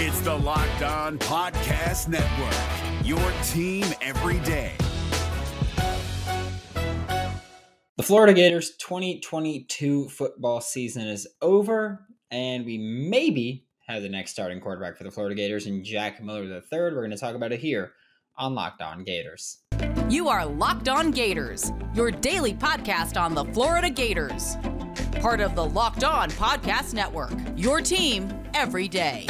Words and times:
It's 0.00 0.20
the 0.20 0.32
Locked 0.32 0.82
On 0.82 1.18
Podcast 1.18 2.06
Network, 2.06 3.04
your 3.04 3.18
team 3.48 3.84
every 4.00 4.38
day. 4.46 4.76
The 7.96 8.04
Florida 8.04 8.32
Gators 8.32 8.76
2022 8.76 10.08
football 10.08 10.60
season 10.60 11.08
is 11.08 11.26
over, 11.42 12.06
and 12.30 12.64
we 12.64 12.78
maybe 12.78 13.66
have 13.88 14.02
the 14.02 14.08
next 14.08 14.30
starting 14.30 14.60
quarterback 14.60 14.96
for 14.96 15.02
the 15.02 15.10
Florida 15.10 15.34
Gators 15.34 15.66
in 15.66 15.82
Jack 15.82 16.22
Miller 16.22 16.44
III. 16.44 16.62
We're 16.70 16.92
going 16.92 17.10
to 17.10 17.16
talk 17.16 17.34
about 17.34 17.50
it 17.50 17.58
here 17.58 17.94
on 18.36 18.54
Locked 18.54 18.82
On 18.82 19.02
Gators. 19.02 19.64
You 20.08 20.28
are 20.28 20.46
Locked 20.46 20.88
On 20.88 21.10
Gators, 21.10 21.72
your 21.92 22.12
daily 22.12 22.54
podcast 22.54 23.20
on 23.20 23.34
the 23.34 23.46
Florida 23.46 23.90
Gators. 23.90 24.58
Part 25.20 25.40
of 25.40 25.56
the 25.56 25.64
Locked 25.64 26.04
On 26.04 26.30
Podcast 26.30 26.94
Network, 26.94 27.32
your 27.56 27.80
team 27.80 28.32
every 28.54 28.86
day. 28.86 29.26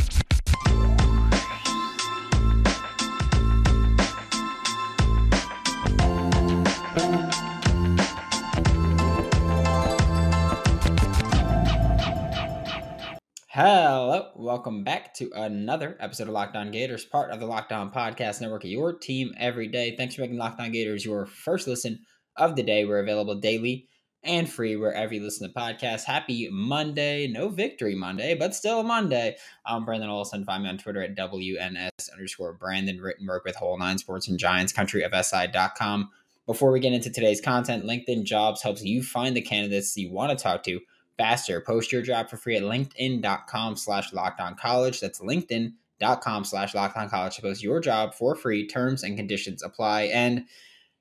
Hello, 13.50 14.30
welcome 14.36 14.84
back 14.84 15.14
to 15.14 15.30
another 15.34 15.96
episode 16.00 16.28
of 16.28 16.34
Locked 16.34 16.56
On 16.56 16.70
Gators, 16.70 17.04
part 17.04 17.30
of 17.30 17.40
the 17.40 17.46
Locked 17.46 17.72
On 17.72 17.90
Podcast 17.90 18.40
Network, 18.40 18.64
your 18.64 18.92
team 18.92 19.32
every 19.36 19.68
day. 19.68 19.96
Thanks 19.96 20.14
for 20.14 20.22
making 20.22 20.38
Locked 20.38 20.60
On 20.60 20.70
Gators 20.72 21.04
your 21.04 21.26
first 21.26 21.66
listen 21.66 22.00
of 22.36 22.56
the 22.56 22.62
day. 22.62 22.84
We're 22.84 23.00
available 23.00 23.40
daily 23.40 23.88
and 24.22 24.48
free 24.48 24.76
wherever 24.76 25.14
you 25.14 25.22
listen 25.22 25.48
to 25.48 25.54
podcasts. 25.54 26.04
Happy 26.04 26.48
Monday. 26.50 27.26
No 27.26 27.48
victory 27.48 27.94
Monday, 27.94 28.34
but 28.34 28.54
still 28.54 28.80
a 28.80 28.84
Monday. 28.84 29.36
I'm 29.64 29.84
Brandon 29.84 30.10
Olson. 30.10 30.44
Find 30.44 30.64
me 30.64 30.68
on 30.68 30.78
Twitter 30.78 31.02
at 31.02 31.16
WNS 31.16 32.12
underscore 32.12 32.54
Brandon, 32.54 33.00
written 33.00 33.26
work 33.26 33.44
with 33.44 33.56
Whole 33.56 33.78
Nine 33.78 33.98
Sports 33.98 34.28
and 34.28 34.38
Giants 34.38 34.72
Country 34.72 35.02
of 35.02 35.12
SI.com. 35.14 36.10
Before 36.48 36.72
we 36.72 36.80
get 36.80 36.94
into 36.94 37.10
today's 37.10 37.42
content, 37.42 37.84
LinkedIn 37.84 38.24
Jobs 38.24 38.62
helps 38.62 38.82
you 38.82 39.02
find 39.02 39.36
the 39.36 39.42
candidates 39.42 39.94
you 39.98 40.10
want 40.10 40.30
to 40.30 40.42
talk 40.42 40.62
to 40.62 40.80
faster. 41.18 41.60
Post 41.60 41.92
your 41.92 42.00
job 42.00 42.30
for 42.30 42.38
free 42.38 42.56
at 42.56 42.62
linkedin.com 42.62 43.76
slash 43.76 44.10
college. 44.58 44.98
That's 44.98 45.20
linkedin.com 45.20 46.44
slash 46.46 46.72
college 46.72 47.36
to 47.36 47.42
post 47.42 47.62
your 47.62 47.80
job 47.80 48.14
for 48.14 48.34
free. 48.34 48.66
Terms 48.66 49.02
and 49.02 49.14
conditions 49.14 49.62
apply. 49.62 50.04
And 50.04 50.46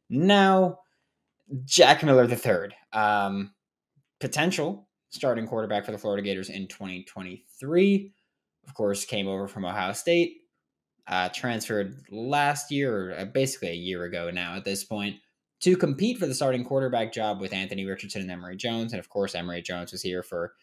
now, 0.10 0.80
Jack 1.64 2.04
Miller 2.04 2.28
III, 2.30 2.76
um, 2.92 3.54
potential 4.20 4.90
starting 5.12 5.48
quarterback 5.48 5.86
for 5.86 5.94
the 5.94 5.98
Florida 5.98 6.24
Gators 6.24 6.50
in 6.50 6.68
2023. 6.68 8.12
Of 8.68 8.74
course, 8.74 9.06
came 9.06 9.30
over 9.30 9.48
from 9.48 9.64
Ohio 9.64 9.94
State, 9.94 10.42
uh, 11.08 11.30
transferred 11.30 11.96
last 12.12 12.70
year, 12.70 13.12
or 13.14 13.18
uh, 13.18 13.24
basically 13.24 13.70
a 13.70 13.76
year 13.76 14.04
ago 14.04 14.30
now 14.30 14.58
at 14.58 14.66
this 14.66 14.84
point 14.84 15.16
to 15.62 15.76
compete 15.76 16.18
for 16.18 16.28
the 16.28 16.36
starting 16.36 16.64
quarterback 16.64 17.12
job 17.12 17.42
with 17.42 17.54
Anthony 17.54 17.86
Richardson 17.86 18.22
and 18.22 18.32
Emory 18.32 18.58
Jones. 18.58 18.94
And 18.94 19.00
of 19.00 19.10
course, 19.10 19.36
Emory 19.36 19.62
Jones 19.62 19.92
was 19.92 20.02
here 20.02 20.24
for 20.24 20.54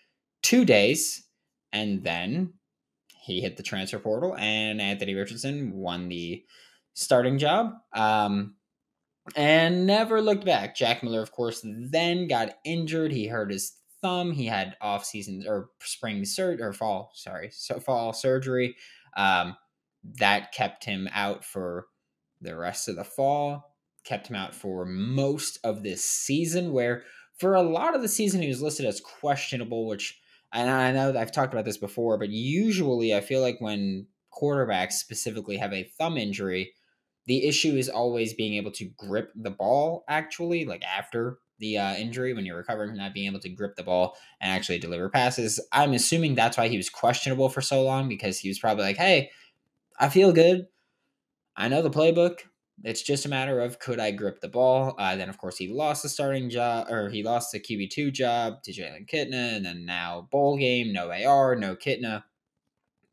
two 0.42 0.64
days. 0.64 1.24
And 1.72 2.04
then 2.04 2.54
he 3.24 3.40
hit 3.40 3.56
the 3.56 3.62
transfer 3.62 3.98
portal, 3.98 4.36
and 4.36 4.80
Anthony 4.80 5.14
Richardson 5.14 5.72
won 5.72 6.08
the 6.08 6.44
starting 6.92 7.38
job 7.38 7.72
um, 7.94 8.54
and 9.34 9.86
never 9.86 10.20
looked 10.20 10.44
back. 10.44 10.76
Jack 10.76 11.02
Miller, 11.02 11.22
of 11.22 11.32
course, 11.32 11.64
then 11.64 12.28
got 12.28 12.56
injured. 12.64 13.12
He 13.12 13.26
hurt 13.26 13.50
his 13.50 13.72
thumb. 14.02 14.32
He 14.32 14.44
had 14.44 14.76
off 14.82 15.06
season 15.06 15.42
or 15.48 15.70
spring 15.80 16.24
surgery 16.26 16.62
or 16.62 16.74
fall, 16.74 17.12
sorry, 17.14 17.48
so 17.50 17.80
fall 17.80 18.12
surgery. 18.12 18.76
Um, 19.16 19.56
that 20.18 20.52
kept 20.52 20.84
him 20.84 21.08
out 21.12 21.44
for 21.44 21.86
the 22.42 22.54
rest 22.54 22.88
of 22.88 22.96
the 22.96 23.04
fall 23.04 23.73
kept 24.04 24.28
him 24.28 24.36
out 24.36 24.54
for 24.54 24.84
most 24.84 25.58
of 25.64 25.82
this 25.82 26.04
season, 26.04 26.72
where 26.72 27.04
for 27.38 27.54
a 27.54 27.62
lot 27.62 27.94
of 27.94 28.02
the 28.02 28.08
season 28.08 28.42
he 28.42 28.48
was 28.48 28.62
listed 28.62 28.86
as 28.86 29.00
questionable, 29.00 29.86
which 29.86 30.20
and 30.52 30.70
I 30.70 30.92
know 30.92 31.18
I've 31.18 31.32
talked 31.32 31.52
about 31.52 31.64
this 31.64 31.78
before, 31.78 32.16
but 32.16 32.30
usually 32.30 33.14
I 33.14 33.20
feel 33.20 33.40
like 33.40 33.60
when 33.60 34.06
quarterbacks 34.32 34.92
specifically 34.92 35.56
have 35.56 35.72
a 35.72 35.90
thumb 35.98 36.16
injury, 36.16 36.72
the 37.26 37.46
issue 37.46 37.74
is 37.74 37.88
always 37.88 38.34
being 38.34 38.54
able 38.54 38.70
to 38.72 38.84
grip 38.96 39.32
the 39.34 39.50
ball 39.50 40.04
actually, 40.08 40.64
like 40.64 40.84
after 40.84 41.38
the 41.58 41.78
uh, 41.78 41.94
injury 41.94 42.34
when 42.34 42.44
you're 42.44 42.56
recovering 42.56 42.90
from 42.90 42.98
not 42.98 43.14
being 43.14 43.26
able 43.26 43.40
to 43.40 43.48
grip 43.48 43.76
the 43.76 43.82
ball 43.82 44.16
and 44.40 44.50
actually 44.50 44.78
deliver 44.78 45.08
passes. 45.08 45.60
I'm 45.72 45.92
assuming 45.92 46.34
that's 46.34 46.56
why 46.56 46.68
he 46.68 46.76
was 46.76 46.90
questionable 46.90 47.48
for 47.48 47.60
so 47.60 47.82
long 47.82 48.08
because 48.08 48.38
he 48.38 48.48
was 48.48 48.58
probably 48.58 48.84
like, 48.84 48.96
hey, 48.96 49.30
I 49.98 50.08
feel 50.08 50.32
good. 50.32 50.66
I 51.56 51.68
know 51.68 51.82
the 51.82 51.90
playbook. 51.90 52.40
It's 52.82 53.02
just 53.02 53.24
a 53.24 53.28
matter 53.28 53.60
of 53.60 53.78
could 53.78 54.00
I 54.00 54.10
grip 54.10 54.40
the 54.40 54.48
ball. 54.48 54.94
Uh, 54.98 55.16
then 55.16 55.28
of 55.28 55.38
course 55.38 55.56
he 55.56 55.68
lost 55.68 56.02
the 56.02 56.08
starting 56.08 56.50
job, 56.50 56.90
or 56.90 57.08
he 57.08 57.22
lost 57.22 57.52
the 57.52 57.60
QB 57.60 57.90
two 57.90 58.10
job 58.10 58.62
to 58.64 58.72
Jalen 58.72 59.08
Kitna, 59.08 59.56
and 59.56 59.64
then 59.64 59.84
now 59.84 60.28
bowl 60.30 60.58
game, 60.58 60.92
no 60.92 61.10
AR, 61.10 61.54
no 61.54 61.76
Kitna. 61.76 62.24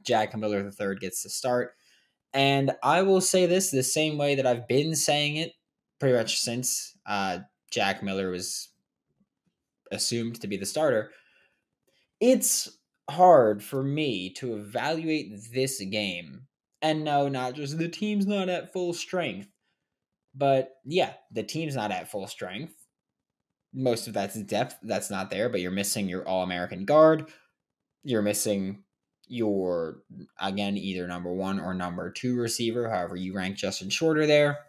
Jack 0.02 0.36
Miller 0.36 0.64
the 0.64 0.72
third 0.72 1.00
gets 1.00 1.22
to 1.22 1.30
start, 1.30 1.76
and 2.34 2.72
I 2.82 3.04
will 3.04 3.22
say 3.22 3.46
this 3.46 3.70
the 3.70 3.84
same 3.84 4.18
way 4.18 4.36
that 4.36 4.48
I've 4.48 4.68
been 4.68 4.96
saying 4.96 5.36
it 5.36 5.54
pretty 6.00 6.18
much 6.18 6.40
since 6.40 6.98
uh, 7.06 7.40
Jack 7.70 8.02
Miller 8.02 8.32
was 8.32 8.70
assumed 9.92 10.42
to 10.42 10.48
be 10.48 10.58
the 10.58 10.66
starter. 10.66 11.12
It's 12.20 12.78
hard 13.10 13.64
for 13.64 13.84
me 13.84 14.32
to 14.34 14.56
evaluate 14.56 15.52
this 15.54 15.80
game 15.82 16.48
and 16.82 17.04
no, 17.04 17.28
not 17.28 17.54
just 17.54 17.78
the 17.78 17.88
team's 17.88 18.26
not 18.26 18.50
at 18.50 18.74
full 18.74 18.94
strength. 18.94 19.48
But 20.34 20.76
yeah, 20.86 21.14
the 21.32 21.44
team's 21.44 21.76
not 21.76 21.92
at 21.92 22.10
full 22.10 22.28
strength. 22.28 22.74
Most 23.74 24.08
of 24.08 24.14
that's 24.14 24.42
depth 24.44 24.76
that's 24.84 25.10
not 25.10 25.30
there, 25.30 25.50
but 25.50 25.62
you're 25.62 25.72
missing 25.72 26.10
your 26.10 26.28
all 26.28 26.44
American 26.44 26.86
guard. 26.86 27.32
You're 28.04 28.22
missing 28.22 28.84
your, 29.28 30.04
again, 30.40 30.78
either 30.78 31.08
number 31.08 31.32
one 31.32 31.60
or 31.60 31.74
number 31.74 32.12
two 32.12 32.36
receiver, 32.36 32.90
however 32.90 33.16
you 33.16 33.34
rank 33.34 33.58
Justin 33.58 33.90
Shorter 33.90 34.26
there. 34.26 34.60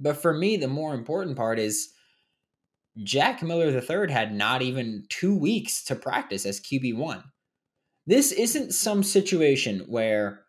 But 0.00 0.16
for 0.16 0.32
me, 0.32 0.56
the 0.56 0.68
more 0.68 0.94
important 0.94 1.36
part 1.36 1.58
is 1.58 1.90
Jack 3.02 3.42
Miller 3.42 3.68
III 3.68 4.12
had 4.12 4.34
not 4.34 4.62
even 4.62 5.04
two 5.08 5.36
weeks 5.36 5.84
to 5.84 5.94
practice 5.94 6.46
as 6.46 6.60
QB1. 6.60 7.22
This 8.06 8.32
isn't 8.32 8.74
some 8.74 9.02
situation 9.02 9.84
where 9.86 10.40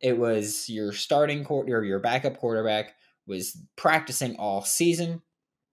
it 0.00 0.16
was 0.16 0.68
your 0.68 0.92
starting 0.92 1.44
quarter 1.44 1.78
or 1.78 1.84
your 1.84 1.98
backup 1.98 2.38
quarterback 2.38 2.94
was 3.26 3.56
practicing 3.76 4.36
all 4.36 4.62
season 4.62 5.22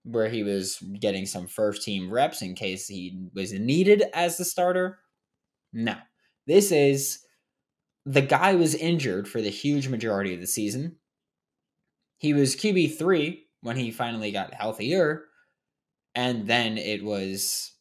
where 0.04 0.28
he 0.28 0.42
was 0.42 0.78
getting 1.00 1.24
some 1.26 1.46
first 1.46 1.82
team 1.82 2.10
reps 2.12 2.42
in 2.42 2.54
case 2.54 2.86
he 2.86 3.28
was 3.34 3.52
needed 3.52 4.04
as 4.12 4.36
the 4.36 4.44
starter. 4.44 4.98
No. 5.72 5.96
This 6.46 6.70
is 6.72 7.20
the 8.04 8.20
guy 8.20 8.54
was 8.54 8.74
injured 8.74 9.26
for 9.26 9.40
the 9.40 9.50
huge 9.50 9.88
majority 9.88 10.34
of 10.34 10.40
the 10.40 10.46
season. 10.46 10.96
He 12.18 12.34
was 12.34 12.56
QB3 12.56 13.38
when 13.62 13.76
he 13.76 13.90
finally 13.90 14.30
got 14.30 14.52
healthier. 14.52 15.24
And 16.14 16.46
then 16.46 16.76
it 16.76 17.02
was, 17.02 17.72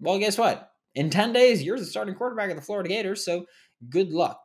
well, 0.00 0.18
guess 0.18 0.38
what? 0.38 0.70
In 0.94 1.10
10 1.10 1.32
days, 1.32 1.62
you're 1.62 1.78
the 1.78 1.84
starting 1.84 2.14
quarterback 2.14 2.50
of 2.50 2.56
the 2.56 2.62
Florida 2.62 2.88
Gators. 2.88 3.24
So 3.24 3.46
good 3.90 4.12
luck. 4.12 4.38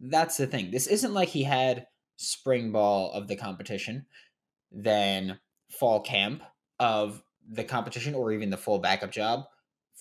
That's 0.00 0.36
the 0.36 0.46
thing. 0.46 0.70
This 0.70 0.86
isn't 0.86 1.14
like 1.14 1.28
he 1.28 1.44
had 1.44 1.86
spring 2.16 2.72
ball 2.72 3.12
of 3.12 3.28
the 3.28 3.36
competition, 3.36 4.06
then 4.70 5.38
fall 5.70 6.00
camp 6.00 6.42
of 6.78 7.22
the 7.48 7.64
competition, 7.64 8.14
or 8.14 8.32
even 8.32 8.50
the 8.50 8.56
full 8.56 8.78
backup 8.78 9.10
job, 9.10 9.44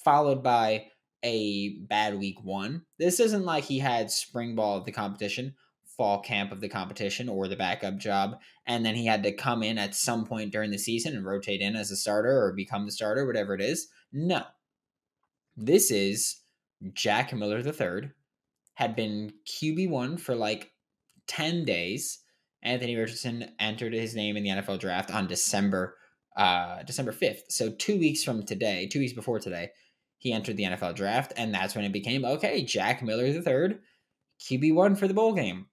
followed 0.03 0.41
by 0.41 0.87
a 1.23 1.77
bad 1.87 2.17
week 2.19 2.43
one. 2.43 2.83
This 2.99 3.19
isn't 3.19 3.45
like 3.45 3.63
he 3.63 3.79
had 3.79 4.11
spring 4.11 4.55
ball 4.55 4.78
of 4.78 4.85
the 4.85 4.91
competition, 4.91 5.55
fall 5.85 6.19
camp 6.22 6.51
of 6.51 6.61
the 6.61 6.69
competition, 6.69 7.29
or 7.29 7.47
the 7.47 7.55
backup 7.55 7.97
job, 7.97 8.40
and 8.66 8.85
then 8.85 8.95
he 8.95 9.05
had 9.05 9.23
to 9.23 9.31
come 9.31 9.63
in 9.63 9.78
at 9.78 9.95
some 9.95 10.25
point 10.25 10.51
during 10.51 10.72
the 10.72 10.78
season 10.78 11.16
and 11.16 11.25
rotate 11.25 11.61
in 11.61 11.75
as 11.75 11.91
a 11.91 11.95
starter 11.95 12.43
or 12.43 12.53
become 12.53 12.85
the 12.85 12.91
starter, 12.91 13.25
whatever 13.25 13.53
it 13.53 13.61
is. 13.61 13.87
No. 14.11 14.43
This 15.55 15.91
is 15.91 16.41
Jack 16.93 17.34
Miller 17.34 17.59
III 17.59 18.11
had 18.73 18.95
been 18.95 19.31
QB1 19.47 20.19
for 20.19 20.35
like 20.35 20.72
10 21.27 21.66
days. 21.66 22.19
Anthony 22.63 22.95
Richardson 22.95 23.51
entered 23.59 23.93
his 23.93 24.16
name 24.16 24.37
in 24.37 24.43
the 24.43 24.49
NFL 24.49 24.79
draft 24.79 25.11
on 25.11 25.27
December 25.27 25.97
uh, 26.35 26.83
December 26.83 27.13
5th. 27.13 27.43
So 27.49 27.69
2 27.69 27.97
weeks 27.97 28.23
from 28.23 28.43
today, 28.43 28.87
2 28.91 28.99
weeks 28.99 29.13
before 29.13 29.39
today, 29.39 29.69
he 30.17 30.33
entered 30.33 30.57
the 30.57 30.63
NFL 30.63 30.95
draft 30.95 31.31
and 31.37 31.53
that's 31.53 31.75
when 31.75 31.85
it 31.85 31.93
became 31.93 32.25
okay, 32.25 32.63
Jack 32.63 33.01
Miller 33.01 33.25
III 33.25 33.77
QB1 34.41 34.97
for 34.97 35.07
the 35.07 35.13
bowl 35.13 35.33
game. 35.33 35.67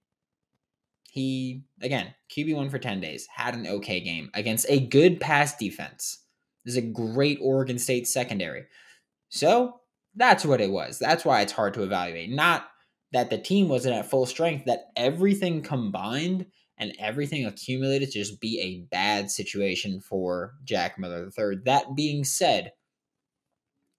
He 1.11 1.65
again, 1.81 2.15
QB1 2.31 2.71
for 2.71 2.79
10 2.79 3.01
days, 3.01 3.27
had 3.35 3.55
an 3.55 3.67
okay 3.67 4.01
game 4.01 4.31
against 4.35 4.67
a 4.69 4.81
good 4.87 5.21
pass 5.21 5.57
defense. 5.57 6.25
This 6.65 6.77
is 6.77 6.79
a 6.79 6.87
great 6.87 7.39
Oregon 7.43 7.79
State 7.79 8.07
secondary. 8.07 8.65
So, 9.29 9.81
that's 10.15 10.45
what 10.45 10.61
it 10.61 10.71
was. 10.71 10.99
That's 10.99 11.25
why 11.25 11.41
it's 11.41 11.53
hard 11.53 11.75
to 11.75 11.83
evaluate. 11.83 12.31
Not 12.31 12.69
that 13.13 13.31
the 13.31 13.39
team 13.39 13.69
wasn't 13.69 13.95
at 13.95 14.09
full 14.09 14.27
strength, 14.27 14.65
that 14.65 14.91
everything 14.97 15.63
combined 15.63 16.47
and 16.79 16.95
everything 16.99 17.45
accumulated 17.47 18.11
to 18.11 18.19
just 18.19 18.41
be 18.41 18.61
a 18.61 18.89
bad 18.91 19.31
situation 19.31 20.01
for 20.01 20.55
Jack 20.65 20.99
Miller 20.99 21.31
III. 21.39 21.59
That 21.65 21.95
being 21.95 22.25
said, 22.25 22.73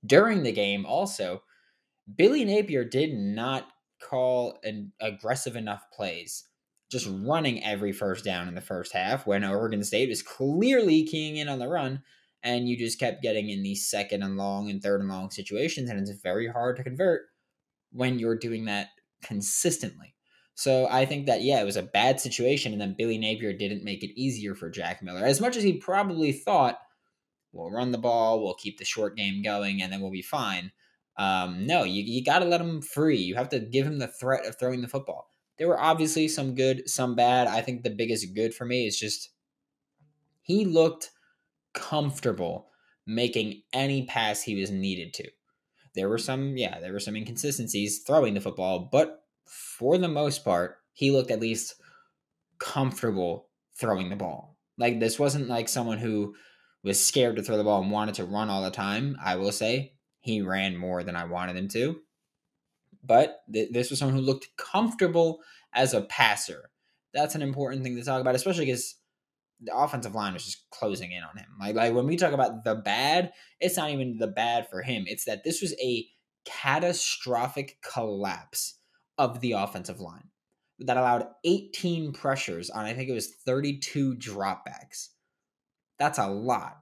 during 0.05 0.43
the 0.43 0.51
game, 0.51 0.85
also, 0.85 1.43
Billy 2.17 2.43
Napier 2.43 2.83
did 2.83 3.13
not 3.13 3.67
call 4.01 4.59
an 4.63 4.91
aggressive 4.99 5.55
enough 5.55 5.83
plays, 5.93 6.45
just 6.91 7.07
running 7.09 7.63
every 7.63 7.93
first 7.93 8.25
down 8.25 8.47
in 8.47 8.55
the 8.55 8.61
first 8.61 8.91
half 8.91 9.25
when 9.25 9.45
Oregon 9.45 9.83
State 9.83 10.09
was 10.09 10.21
clearly 10.21 11.05
keying 11.05 11.37
in 11.37 11.47
on 11.47 11.59
the 11.59 11.69
run, 11.69 12.01
and 12.41 12.67
you 12.67 12.77
just 12.77 12.99
kept 12.99 13.21
getting 13.21 13.49
in 13.49 13.63
these 13.63 13.89
second 13.89 14.23
and 14.23 14.35
long 14.35 14.69
and 14.69 14.81
third 14.81 14.99
and 14.99 15.09
long 15.09 15.31
situations, 15.31 15.89
and 15.89 15.99
it's 15.99 16.11
very 16.21 16.47
hard 16.47 16.75
to 16.75 16.83
convert 16.83 17.27
when 17.91 18.19
you're 18.19 18.37
doing 18.37 18.65
that 18.65 18.87
consistently. 19.23 20.13
So 20.55 20.87
I 20.89 21.05
think 21.05 21.25
that 21.25 21.41
yeah, 21.41 21.61
it 21.61 21.65
was 21.65 21.77
a 21.77 21.83
bad 21.83 22.19
situation, 22.19 22.73
and 22.73 22.81
then 22.81 22.95
Billy 22.97 23.17
Napier 23.17 23.53
didn't 23.53 23.83
make 23.83 24.03
it 24.03 24.19
easier 24.19 24.53
for 24.53 24.69
Jack 24.69 25.01
Miller 25.01 25.25
as 25.25 25.41
much 25.41 25.57
as 25.57 25.63
he 25.63 25.73
probably 25.73 26.31
thought. 26.31 26.79
We'll 27.51 27.71
run 27.71 27.91
the 27.91 27.97
ball, 27.99 28.43
we'll 28.43 28.55
keep 28.55 28.79
the 28.79 28.85
short 28.85 29.15
game 29.15 29.43
going, 29.43 29.81
and 29.81 29.91
then 29.91 30.01
we'll 30.01 30.11
be 30.11 30.23
fine. 30.23 30.71
Um, 31.17 31.65
no, 31.65 31.83
you 31.83 32.03
you 32.03 32.23
got 32.23 32.39
to 32.39 32.45
let 32.45 32.61
him 32.61 32.81
free. 32.81 33.17
You 33.17 33.35
have 33.35 33.49
to 33.49 33.59
give 33.59 33.85
him 33.85 33.99
the 33.99 34.07
threat 34.07 34.45
of 34.45 34.57
throwing 34.57 34.81
the 34.81 34.87
football. 34.87 35.27
There 35.57 35.67
were 35.67 35.79
obviously 35.79 36.27
some 36.27 36.55
good, 36.55 36.89
some 36.89 37.15
bad. 37.15 37.47
I 37.47 37.61
think 37.61 37.83
the 37.83 37.91
biggest 37.91 38.33
good 38.33 38.53
for 38.53 38.65
me 38.65 38.87
is 38.87 38.97
just 38.97 39.29
he 40.41 40.65
looked 40.65 41.11
comfortable 41.73 42.69
making 43.05 43.61
any 43.71 44.05
pass 44.05 44.41
he 44.41 44.55
was 44.55 44.71
needed 44.71 45.13
to. 45.15 45.29
There 45.95 46.09
were 46.09 46.17
some, 46.17 46.57
yeah, 46.57 46.79
there 46.79 46.93
were 46.93 46.99
some 46.99 47.15
inconsistencies 47.15 47.99
throwing 47.99 48.33
the 48.33 48.41
football, 48.41 48.89
but 48.91 49.23
for 49.45 49.97
the 49.97 50.07
most 50.07 50.43
part, 50.43 50.77
he 50.93 51.11
looked 51.11 51.31
at 51.31 51.39
least 51.39 51.75
comfortable 52.59 53.49
throwing 53.79 54.09
the 54.09 54.15
ball. 54.15 54.57
Like 54.77 54.99
this 54.99 55.19
wasn't 55.19 55.49
like 55.49 55.69
someone 55.69 55.97
who 55.97 56.35
was 56.83 57.03
scared 57.03 57.35
to 57.35 57.43
throw 57.43 57.57
the 57.57 57.63
ball 57.63 57.81
and 57.81 57.91
wanted 57.91 58.15
to 58.15 58.25
run 58.25 58.49
all 58.49 58.63
the 58.63 58.71
time. 58.71 59.17
I 59.23 59.35
will 59.35 59.51
say 59.51 59.93
he 60.21 60.41
ran 60.41 60.77
more 60.77 61.03
than 61.03 61.15
I 61.15 61.25
wanted 61.25 61.55
him 61.55 61.67
to. 61.69 61.99
But 63.03 63.41
th- 63.51 63.71
this 63.71 63.89
was 63.89 63.99
someone 63.99 64.15
who 64.15 64.23
looked 64.23 64.47
comfortable 64.57 65.41
as 65.73 65.93
a 65.93 66.01
passer. 66.01 66.71
That's 67.13 67.35
an 67.35 67.41
important 67.41 67.83
thing 67.83 67.95
to 67.95 68.03
talk 68.03 68.21
about, 68.21 68.35
especially 68.35 68.65
because 68.65 68.95
the 69.63 69.75
offensive 69.75 70.15
line 70.15 70.33
was 70.33 70.45
just 70.45 70.69
closing 70.71 71.11
in 71.11 71.23
on 71.23 71.37
him. 71.37 71.47
Like, 71.59 71.75
like 71.75 71.93
when 71.93 72.07
we 72.07 72.17
talk 72.17 72.33
about 72.33 72.63
the 72.63 72.75
bad, 72.75 73.31
it's 73.59 73.77
not 73.77 73.89
even 73.89 74.17
the 74.17 74.27
bad 74.27 74.67
for 74.69 74.81
him. 74.81 75.05
It's 75.07 75.25
that 75.25 75.43
this 75.43 75.61
was 75.61 75.73
a 75.81 76.07
catastrophic 76.45 77.77
collapse 77.81 78.79
of 79.17 79.39
the 79.39 79.53
offensive 79.53 79.99
line 79.99 80.29
that 80.79 80.97
allowed 80.97 81.27
18 81.45 82.13
pressures 82.13 82.69
on 82.69 82.85
I 82.85 82.93
think 82.93 83.09
it 83.09 83.13
was 83.13 83.35
32 83.45 84.15
dropbacks. 84.15 85.09
That's 85.99 86.17
a 86.17 86.27
lot. 86.27 86.77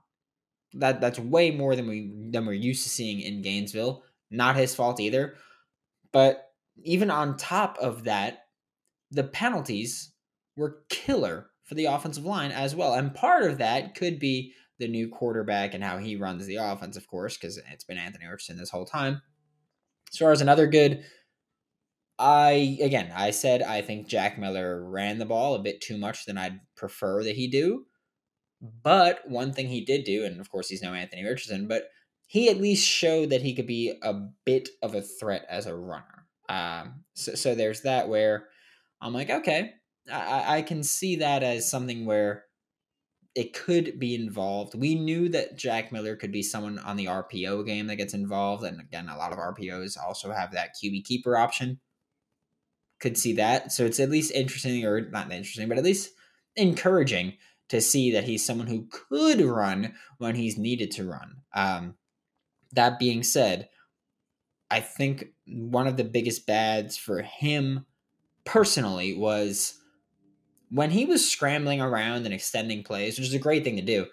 That 0.74 1.02
that's 1.02 1.20
way 1.20 1.52
more 1.52 1.76
than 1.76 1.88
we 1.88 2.14
than 2.32 2.46
we're 2.46 2.54
used 2.54 2.84
to 2.84 2.90
seeing 2.90 3.20
in 3.20 3.42
Gainesville. 3.42 4.04
Not 4.30 4.56
his 4.56 4.74
fault 4.74 5.02
either. 5.02 5.36
But 6.14 6.50
even 6.84 7.12
on 7.12 7.38
top 7.38 7.78
of 7.80 8.06
that, 8.06 8.46
the 9.12 9.26
penalties 9.26 10.14
were 10.56 10.84
killer 10.90 11.51
for 11.72 11.76
the 11.76 11.86
offensive 11.86 12.26
line 12.26 12.52
as 12.52 12.76
well. 12.76 12.96
And 12.96 13.16
part 13.16 13.44
of 13.44 13.60
that 13.60 13.96
could 13.96 14.20
be 14.20 14.52
the 14.78 14.90
new 14.90 15.08
quarterback 15.08 15.74
and 15.74 15.82
how 15.82 16.00
he 16.00 16.18
runs 16.18 16.46
the 16.46 16.58
offense, 16.58 16.98
of 16.98 17.08
course, 17.08 17.38
because 17.38 17.58
it's 17.72 17.86
been 17.86 17.98
Anthony 17.98 18.26
Richardson 18.26 18.58
this 18.58 18.72
whole 18.72 18.84
time. 18.84 19.22
As 20.12 20.18
far 20.18 20.34
as 20.34 20.42
another 20.42 20.68
good 20.68 21.06
I 22.20 22.78
again, 22.82 23.14
I 23.16 23.32
said 23.32 23.62
I 23.62 23.82
think 23.82 24.10
Jack 24.10 24.38
Miller 24.38 24.84
ran 24.84 25.18
the 25.18 25.26
ball 25.26 25.56
a 25.56 25.64
bit 25.64 25.80
too 25.80 25.98
much 25.98 26.26
than 26.26 26.38
I'd 26.38 26.60
prefer 26.76 27.24
that 27.24 27.38
he 27.38 27.48
do. 27.48 27.86
But 28.84 29.22
one 29.30 29.54
thing 29.54 29.70
he 29.70 29.86
did 29.86 30.04
do, 30.04 30.26
and 30.26 30.42
of 30.42 30.52
course 30.52 30.68
he's 30.68 30.82
no 30.82 30.94
Anthony 30.94 31.24
Richardson, 31.24 31.70
but 31.70 31.86
he 32.28 32.50
at 32.50 32.58
least 32.58 32.86
showed 32.86 33.30
that 33.30 33.44
he 33.44 33.56
could 33.56 33.66
be 33.66 33.98
a 34.04 34.14
bit 34.46 34.68
of 34.84 34.94
a 34.94 35.02
threat 35.02 35.46
as 35.50 35.68
a 35.68 35.76
runner. 35.76 36.28
Um, 36.50 37.06
so, 37.14 37.34
so 37.36 37.56
there's 37.56 37.84
that 37.84 38.10
where 38.10 38.50
I'm 39.00 39.14
like, 39.14 39.30
okay, 39.30 39.72
I, 40.12 40.58
I 40.58 40.62
can 40.62 40.84
see 40.84 41.18
that 41.18 41.44
as 41.44 41.70
something 41.70 42.06
where 42.06 42.46
it 43.36 43.54
could 43.54 44.00
be 44.00 44.16
involved. 44.16 44.76
We 44.76 44.96
knew 44.96 45.30
that 45.30 45.58
Jack 45.58 45.92
Miller 45.92 46.16
could 46.16 46.32
be 46.32 46.44
someone 46.44 46.80
on 46.80 46.98
the 46.98 47.06
RPO 47.06 47.66
game 47.66 47.88
that 47.88 47.96
gets 47.96 48.14
involved, 48.14 48.64
and 48.64 48.80
again, 48.80 49.10
a 49.10 49.18
lot 49.18 49.32
of 49.32 49.38
RPOs 49.38 49.98
also 49.98 50.32
have 50.32 50.52
that 50.52 50.76
QB 50.82 51.06
keeper 51.06 51.38
option 51.38 51.80
could 53.00 53.18
see 53.18 53.34
that. 53.34 53.72
So 53.72 53.86
it's 53.86 54.00
at 54.00 54.10
least 54.10 54.32
interesting, 54.32 54.86
or 54.86 55.02
not 55.10 55.32
interesting, 55.32 55.68
but 55.68 55.78
at 55.78 55.84
least 55.84 56.12
encouraging 56.56 57.34
to 57.70 57.82
see 57.82 58.12
that 58.12 58.26
he's 58.26 58.46
someone 58.46 58.68
who 58.68 58.88
could 58.92 59.42
run 59.42 59.94
when 60.18 60.36
he's 60.36 60.58
needed 60.58 60.92
to 60.92 61.06
run. 61.06 61.38
Um, 61.54 61.96
that 62.74 63.00
being 63.00 63.24
said, 63.24 63.70
I 64.70 64.80
think 64.80 65.28
one 65.48 65.88
of 65.88 65.98
the 65.98 66.04
biggest 66.04 66.46
bads 66.46 66.98
for 66.98 67.22
him 67.22 67.86
personally 68.46 69.14
was 69.14 69.81
when 70.72 70.92
he 70.92 71.06
was 71.06 71.30
scrambling 71.30 71.82
around 71.82 72.26
and 72.26 72.34
extending 72.34 72.84
plays, 72.84 73.18
which 73.18 73.28
is 73.28 73.34
a 73.34 73.40
great 73.40 73.64
thing 73.64 73.76
to 73.76 73.82
do 73.82 74.08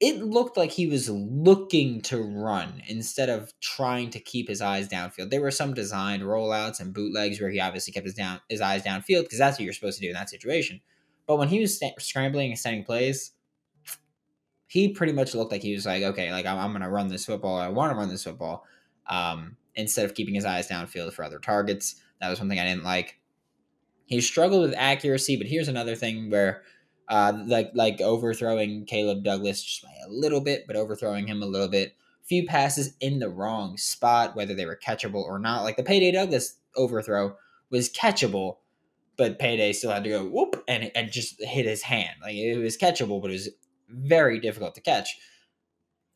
it 0.00 0.22
looked 0.22 0.56
like 0.56 0.70
he 0.70 0.86
was 0.86 1.08
looking 1.10 2.00
to 2.00 2.18
run 2.18 2.82
instead 2.86 3.28
of 3.28 3.52
trying 3.60 4.10
to 4.10 4.20
keep 4.20 4.48
his 4.48 4.60
eyes 4.60 4.88
downfield. 4.88 5.30
There 5.30 5.40
were 5.40 5.50
some 5.50 5.74
designed 5.74 6.22
rollouts 6.22 6.80
and 6.80 6.94
bootlegs 6.94 7.40
where 7.40 7.50
he 7.50 7.58
obviously 7.58 7.92
kept 7.92 8.06
his 8.06 8.14
down 8.14 8.40
his 8.48 8.60
eyes 8.60 8.82
downfield 8.82 9.24
because 9.24 9.38
that's 9.38 9.58
what 9.58 9.64
you're 9.64 9.72
supposed 9.72 9.98
to 9.98 10.04
do 10.04 10.08
in 10.08 10.14
that 10.14 10.30
situation. 10.30 10.80
But 11.26 11.38
when 11.38 11.48
he 11.48 11.58
was 11.58 11.76
st- 11.76 12.00
scrambling 12.00 12.50
and 12.50 12.58
setting 12.58 12.84
plays, 12.84 13.32
he 14.68 14.90
pretty 14.90 15.12
much 15.12 15.34
looked 15.34 15.50
like 15.50 15.62
he 15.62 15.74
was 15.74 15.84
like, 15.84 16.02
okay, 16.02 16.30
like 16.30 16.46
I'm, 16.46 16.58
I'm 16.58 16.70
going 16.70 16.82
to 16.82 16.88
run 16.88 17.08
this 17.08 17.26
football. 17.26 17.56
I 17.56 17.68
want 17.68 17.90
to 17.90 17.98
run 17.98 18.08
this 18.08 18.24
football. 18.24 18.64
Um, 19.08 19.56
instead 19.74 20.04
of 20.04 20.14
keeping 20.14 20.34
his 20.34 20.44
eyes 20.44 20.68
downfield 20.68 21.12
for 21.12 21.24
other 21.24 21.38
targets, 21.38 21.96
that 22.20 22.28
was 22.28 22.38
one 22.38 22.48
thing 22.48 22.60
I 22.60 22.66
didn't 22.66 22.84
like. 22.84 23.18
He 24.08 24.22
struggled 24.22 24.62
with 24.62 24.74
accuracy, 24.76 25.36
but 25.36 25.46
here's 25.46 25.68
another 25.68 25.94
thing 25.94 26.30
where 26.30 26.62
uh, 27.08 27.44
like 27.46 27.70
like 27.74 28.00
overthrowing 28.00 28.86
Caleb 28.86 29.22
Douglas 29.22 29.62
just 29.62 29.82
by 29.82 29.92
a 30.04 30.08
little 30.08 30.40
bit, 30.40 30.66
but 30.66 30.76
overthrowing 30.76 31.26
him 31.26 31.42
a 31.42 31.46
little 31.46 31.68
bit. 31.68 31.94
Few 32.24 32.46
passes 32.46 32.94
in 33.00 33.18
the 33.18 33.28
wrong 33.28 33.76
spot, 33.76 34.34
whether 34.34 34.54
they 34.54 34.64
were 34.66 34.78
catchable 34.82 35.22
or 35.24 35.38
not. 35.38 35.62
Like 35.62 35.76
the 35.76 35.82
Payday 35.82 36.12
Douglas 36.12 36.56
overthrow 36.74 37.36
was 37.70 37.90
catchable, 37.90 38.56
but 39.18 39.38
Payday 39.38 39.74
still 39.74 39.90
had 39.90 40.04
to 40.04 40.10
go 40.10 40.24
whoop 40.24 40.64
and 40.66 40.90
and 40.94 41.12
just 41.12 41.42
hit 41.42 41.66
his 41.66 41.82
hand. 41.82 42.16
Like 42.22 42.34
it 42.34 42.56
was 42.56 42.78
catchable, 42.78 43.20
but 43.20 43.30
it 43.30 43.34
was 43.34 43.50
very 43.90 44.40
difficult 44.40 44.74
to 44.76 44.80
catch. 44.80 45.18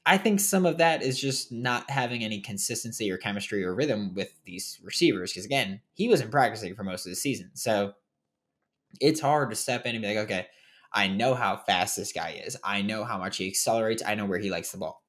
I 0.05 0.19
think 0.19 0.41
some 0.41 0.67
of 0.67 0.79
that 0.79 1.03
is 1.03 1.21
just 1.21 1.53
not 1.53 1.89
having 1.89 2.25
any 2.25 2.41
consistency 2.41 3.11
or 3.11 3.19
chemistry 3.19 3.65
or 3.65 3.75
rhythm 3.75 4.15
with 4.15 4.33
these 4.45 4.81
receivers. 4.83 5.33
Because 5.33 5.45
again, 5.45 5.81
he 5.95 6.09
wasn't 6.09 6.33
practicing 6.33 6.75
for 6.75 6.83
most 6.83 7.07
of 7.07 7.11
the 7.11 7.17
season, 7.17 7.51
so 7.55 7.93
it's 9.01 9.21
hard 9.21 9.51
to 9.51 9.57
step 9.57 9.87
in 9.87 9.95
and 9.95 10.03
be 10.03 10.09
like, 10.09 10.25
okay, 10.25 10.47
I 10.93 11.09
know 11.09 11.35
how 11.35 11.57
fast 11.57 11.97
this 11.97 12.13
guy 12.13 12.43
is. 12.45 12.57
I 12.63 12.83
know 12.83 13.05
how 13.05 13.19
much 13.19 13.39
he 13.39 13.47
accelerates. 13.47 14.03
I 14.05 14.15
know 14.15 14.27
where 14.27 14.39
he 14.39 14.51
likes 14.51 14.73
the 14.73 14.79
ball. 14.79 15.03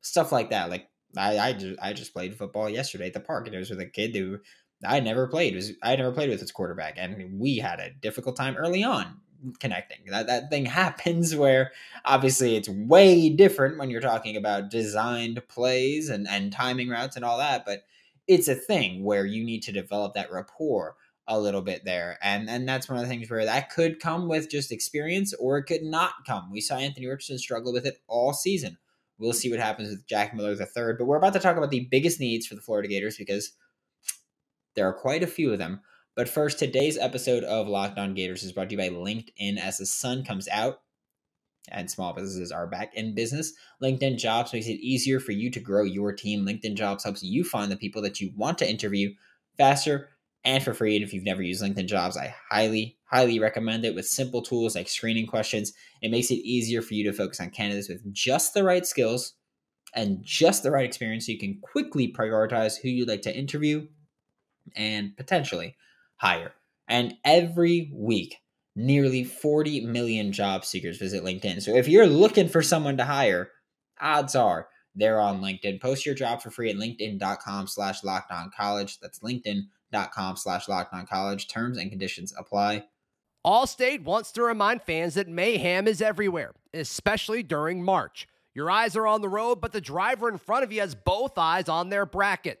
Stuff 0.00 0.32
like 0.32 0.50
that. 0.50 0.70
Like 0.70 0.88
I, 1.16 1.38
I 1.38 1.52
just 1.52 1.80
I 1.80 1.92
just 1.92 2.12
played 2.12 2.36
football 2.36 2.68
yesterday 2.68 3.06
at 3.06 3.14
the 3.14 3.20
park, 3.20 3.46
and 3.46 3.54
it 3.54 3.58
was 3.58 3.70
with 3.70 3.80
a 3.80 3.86
kid 3.86 4.14
who 4.16 4.38
I 4.86 5.00
never 5.00 5.28
played. 5.28 5.52
It 5.52 5.56
was 5.56 5.72
I 5.82 5.96
never 5.96 6.12
played 6.12 6.30
with 6.30 6.40
his 6.40 6.52
quarterback, 6.52 6.94
and 6.96 7.38
we 7.38 7.58
had 7.58 7.80
a 7.80 7.90
difficult 7.90 8.36
time 8.36 8.56
early 8.56 8.82
on 8.82 9.20
connecting. 9.60 9.98
That 10.06 10.26
that 10.26 10.50
thing 10.50 10.66
happens 10.82 11.34
where 11.34 11.72
obviously 12.04 12.56
it's 12.56 12.68
way 12.68 13.28
different 13.28 13.78
when 13.78 13.90
you're 13.90 14.00
talking 14.00 14.36
about 14.36 14.70
designed 14.70 15.46
plays 15.48 16.08
and 16.08 16.28
and 16.28 16.52
timing 16.52 16.88
routes 16.88 17.16
and 17.16 17.24
all 17.24 17.38
that, 17.38 17.64
but 17.64 17.84
it's 18.26 18.48
a 18.48 18.54
thing 18.54 19.04
where 19.04 19.24
you 19.24 19.44
need 19.44 19.62
to 19.62 19.72
develop 19.72 20.14
that 20.14 20.30
rapport 20.30 20.96
a 21.26 21.38
little 21.38 21.62
bit 21.62 21.84
there. 21.84 22.18
And 22.22 22.48
and 22.48 22.68
that's 22.68 22.88
one 22.88 22.98
of 22.98 23.04
the 23.04 23.08
things 23.08 23.30
where 23.30 23.44
that 23.44 23.70
could 23.70 24.00
come 24.00 24.28
with 24.28 24.50
just 24.50 24.72
experience 24.72 25.34
or 25.34 25.58
it 25.58 25.64
could 25.64 25.82
not 25.82 26.24
come. 26.26 26.50
We 26.50 26.60
saw 26.60 26.76
Anthony 26.76 27.06
Richardson 27.06 27.38
struggle 27.38 27.72
with 27.72 27.86
it 27.86 28.00
all 28.08 28.32
season. 28.32 28.78
We'll 29.18 29.32
see 29.32 29.50
what 29.50 29.60
happens 29.60 29.90
with 29.90 30.06
Jack 30.06 30.34
Miller 30.34 30.54
the 30.54 30.64
third. 30.66 30.96
But 30.96 31.06
we're 31.06 31.16
about 31.16 31.32
to 31.34 31.40
talk 31.40 31.56
about 31.56 31.70
the 31.70 31.88
biggest 31.90 32.20
needs 32.20 32.46
for 32.46 32.54
the 32.54 32.60
Florida 32.60 32.88
Gators 32.88 33.16
because 33.16 33.52
there 34.74 34.88
are 34.88 34.92
quite 34.94 35.22
a 35.22 35.26
few 35.26 35.52
of 35.52 35.58
them. 35.58 35.80
But 36.18 36.28
first, 36.28 36.58
today's 36.58 36.98
episode 36.98 37.44
of 37.44 37.68
Locked 37.68 37.96
On 37.96 38.12
Gators 38.12 38.42
is 38.42 38.50
brought 38.50 38.70
to 38.70 38.74
you 38.74 38.76
by 38.76 38.88
LinkedIn. 38.88 39.56
As 39.56 39.78
the 39.78 39.86
sun 39.86 40.24
comes 40.24 40.48
out 40.48 40.80
and 41.68 41.88
small 41.88 42.12
businesses 42.12 42.50
are 42.50 42.66
back 42.66 42.92
in 42.96 43.14
business, 43.14 43.52
LinkedIn 43.80 44.18
Jobs 44.18 44.52
makes 44.52 44.66
it 44.66 44.80
easier 44.80 45.20
for 45.20 45.30
you 45.30 45.48
to 45.52 45.60
grow 45.60 45.84
your 45.84 46.12
team. 46.12 46.44
LinkedIn 46.44 46.74
Jobs 46.74 47.04
helps 47.04 47.22
you 47.22 47.44
find 47.44 47.70
the 47.70 47.76
people 47.76 48.02
that 48.02 48.20
you 48.20 48.32
want 48.34 48.58
to 48.58 48.68
interview 48.68 49.14
faster 49.58 50.08
and 50.42 50.60
for 50.60 50.74
free. 50.74 50.96
And 50.96 51.04
if 51.04 51.14
you've 51.14 51.22
never 51.22 51.40
used 51.40 51.62
LinkedIn 51.62 51.86
Jobs, 51.86 52.16
I 52.16 52.34
highly, 52.50 52.98
highly 53.04 53.38
recommend 53.38 53.84
it 53.84 53.94
with 53.94 54.08
simple 54.08 54.42
tools 54.42 54.74
like 54.74 54.88
screening 54.88 55.28
questions. 55.28 55.72
It 56.02 56.10
makes 56.10 56.32
it 56.32 56.44
easier 56.44 56.82
for 56.82 56.94
you 56.94 57.04
to 57.04 57.16
focus 57.16 57.38
on 57.38 57.50
candidates 57.50 57.88
with 57.88 58.12
just 58.12 58.54
the 58.54 58.64
right 58.64 58.84
skills 58.84 59.34
and 59.94 60.18
just 60.24 60.64
the 60.64 60.72
right 60.72 60.84
experience 60.84 61.26
so 61.26 61.32
you 61.32 61.38
can 61.38 61.60
quickly 61.62 62.12
prioritize 62.12 62.76
who 62.76 62.88
you'd 62.88 63.06
like 63.06 63.22
to 63.22 63.38
interview. 63.38 63.86
and 64.74 65.16
potentially 65.16 65.76
higher. 66.18 66.52
And 66.86 67.14
every 67.24 67.90
week, 67.92 68.36
nearly 68.76 69.24
40 69.24 69.86
million 69.86 70.32
job 70.32 70.64
seekers 70.64 70.98
visit 70.98 71.24
LinkedIn. 71.24 71.62
So 71.62 71.74
if 71.74 71.88
you're 71.88 72.06
looking 72.06 72.48
for 72.48 72.62
someone 72.62 72.96
to 72.98 73.04
hire, 73.04 73.50
odds 74.00 74.34
are 74.36 74.68
they're 74.94 75.20
on 75.20 75.40
LinkedIn. 75.40 75.80
Post 75.80 76.04
your 76.04 76.14
job 76.14 76.42
for 76.42 76.50
free 76.50 76.70
at 76.70 76.76
linkedin.com 76.76 77.66
slash 77.68 78.00
college. 78.56 78.98
That's 79.00 79.20
linkedin.com 79.20 80.36
slash 80.36 80.66
college. 81.08 81.48
Terms 81.48 81.78
and 81.78 81.90
conditions 81.90 82.34
apply. 82.36 82.84
Allstate 83.46 84.02
wants 84.02 84.32
to 84.32 84.42
remind 84.42 84.82
fans 84.82 85.14
that 85.14 85.28
mayhem 85.28 85.86
is 85.86 86.02
everywhere, 86.02 86.52
especially 86.74 87.42
during 87.42 87.82
March. 87.82 88.26
Your 88.54 88.70
eyes 88.70 88.96
are 88.96 89.06
on 89.06 89.20
the 89.20 89.28
road, 89.28 89.60
but 89.60 89.70
the 89.70 89.80
driver 89.80 90.28
in 90.28 90.36
front 90.36 90.64
of 90.64 90.72
you 90.72 90.80
has 90.80 90.96
both 90.96 91.38
eyes 91.38 91.68
on 91.68 91.90
their 91.90 92.04
bracket. 92.04 92.60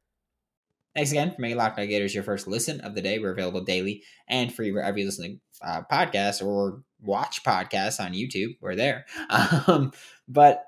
Thanks 0.95 1.11
again 1.11 1.31
for 1.31 1.41
making 1.41 1.57
Locked 1.57 1.79
On 1.79 1.87
Gators 1.87 2.13
your 2.13 2.23
first 2.23 2.47
listen 2.47 2.81
of 2.81 2.95
the 2.95 3.01
day. 3.01 3.17
We're 3.17 3.31
available 3.31 3.61
daily 3.61 4.03
and 4.27 4.53
free 4.53 4.71
wherever 4.71 4.97
you 4.97 5.05
listen 5.05 5.39
to 5.61 5.67
uh, 5.67 5.81
podcasts 5.89 6.45
or 6.45 6.83
watch 7.01 7.43
podcasts 7.43 8.03
on 8.03 8.13
YouTube. 8.13 8.57
We're 8.61 8.75
there. 8.75 9.05
Um, 9.67 9.91
but 10.27 10.65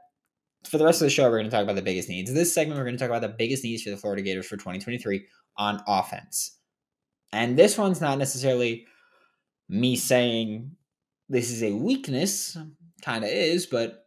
for 0.65 0.77
the 0.77 0.85
rest 0.85 1.01
of 1.01 1.05
the 1.05 1.09
show, 1.09 1.23
we're 1.23 1.39
going 1.39 1.45
to 1.45 1.51
talk 1.51 1.63
about 1.63 1.75
the 1.75 1.81
biggest 1.81 2.09
needs. 2.09 2.33
This 2.33 2.53
segment, 2.53 2.77
we're 2.77 2.85
going 2.85 2.97
to 2.97 2.99
talk 2.99 3.09
about 3.09 3.21
the 3.21 3.35
biggest 3.37 3.63
needs 3.63 3.83
for 3.83 3.89
the 3.89 3.97
Florida 3.97 4.21
Gators 4.21 4.45
for 4.45 4.55
2023 4.55 5.25
on 5.57 5.81
offense. 5.87 6.57
And 7.31 7.57
this 7.57 7.77
one's 7.77 7.99
not 7.99 8.17
necessarily 8.17 8.85
me 9.67 9.95
saying 9.95 10.71
this 11.29 11.51
is 11.51 11.63
a 11.63 11.73
weakness, 11.73 12.57
kind 13.01 13.23
of 13.23 13.29
is, 13.29 13.65
but 13.65 14.05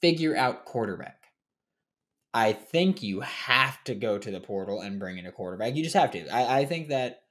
figure 0.00 0.36
out 0.36 0.64
quarterback. 0.64 1.17
I 2.34 2.52
think 2.52 3.02
you 3.02 3.20
have 3.20 3.82
to 3.84 3.94
go 3.94 4.18
to 4.18 4.30
the 4.30 4.40
portal 4.40 4.80
and 4.80 4.98
bring 4.98 5.18
in 5.18 5.26
a 5.26 5.32
quarterback. 5.32 5.74
You 5.74 5.82
just 5.82 5.96
have 5.96 6.10
to. 6.12 6.28
I, 6.28 6.60
I 6.60 6.64
think 6.66 6.88
that 6.88 7.22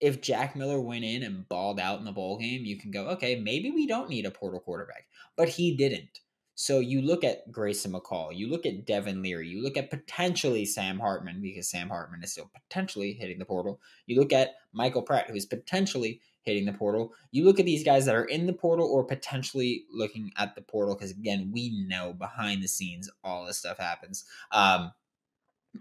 if 0.00 0.20
Jack 0.20 0.54
Miller 0.54 0.80
went 0.80 1.04
in 1.04 1.22
and 1.22 1.48
balled 1.48 1.80
out 1.80 1.98
in 1.98 2.04
the 2.04 2.12
bowl 2.12 2.38
game, 2.38 2.64
you 2.64 2.78
can 2.78 2.90
go, 2.90 3.08
okay, 3.08 3.40
maybe 3.40 3.70
we 3.70 3.86
don't 3.86 4.08
need 4.08 4.26
a 4.26 4.30
portal 4.30 4.60
quarterback. 4.60 5.06
But 5.36 5.48
he 5.48 5.76
didn't. 5.76 6.20
So 6.54 6.80
you 6.80 7.02
look 7.02 7.22
at 7.22 7.50
Grayson 7.52 7.92
McCall, 7.92 8.36
you 8.36 8.48
look 8.48 8.66
at 8.66 8.84
Devin 8.84 9.22
Leary, 9.22 9.48
you 9.48 9.62
look 9.62 9.76
at 9.76 9.90
potentially 9.90 10.64
Sam 10.64 10.98
Hartman 10.98 11.40
because 11.40 11.70
Sam 11.70 11.88
Hartman 11.88 12.22
is 12.24 12.32
still 12.32 12.50
potentially 12.52 13.12
hitting 13.12 13.38
the 13.38 13.44
portal. 13.44 13.80
You 14.06 14.18
look 14.18 14.32
at 14.32 14.54
Michael 14.72 15.02
Pratt, 15.02 15.28
who 15.28 15.36
is 15.36 15.46
potentially 15.46 16.20
hitting 16.48 16.64
the 16.64 16.72
portal. 16.72 17.12
You 17.30 17.44
look 17.44 17.60
at 17.60 17.66
these 17.66 17.84
guys 17.84 18.06
that 18.06 18.14
are 18.14 18.24
in 18.24 18.46
the 18.46 18.52
portal 18.52 18.86
or 18.86 19.04
potentially 19.04 19.84
looking 19.92 20.32
at 20.36 20.54
the 20.54 20.62
portal 20.62 20.94
because 20.94 21.10
again, 21.10 21.50
we 21.52 21.86
know 21.86 22.12
behind 22.12 22.62
the 22.62 22.68
scenes 22.68 23.10
all 23.22 23.46
this 23.46 23.58
stuff 23.58 23.78
happens. 23.78 24.24
Um, 24.50 24.92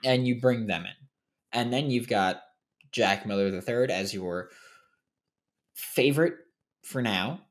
and 0.04 0.28
you 0.28 0.40
bring 0.40 0.68
them 0.68 0.84
in, 0.84 1.08
and 1.52 1.72
then 1.74 1.90
you've 1.90 2.10
got 2.10 2.42
Jack 2.92 3.26
Miller 3.26 3.48
III 3.48 3.90
as 3.90 4.14
your 4.14 4.50
favorite 5.74 6.36
for 6.84 7.02
now 7.02 7.42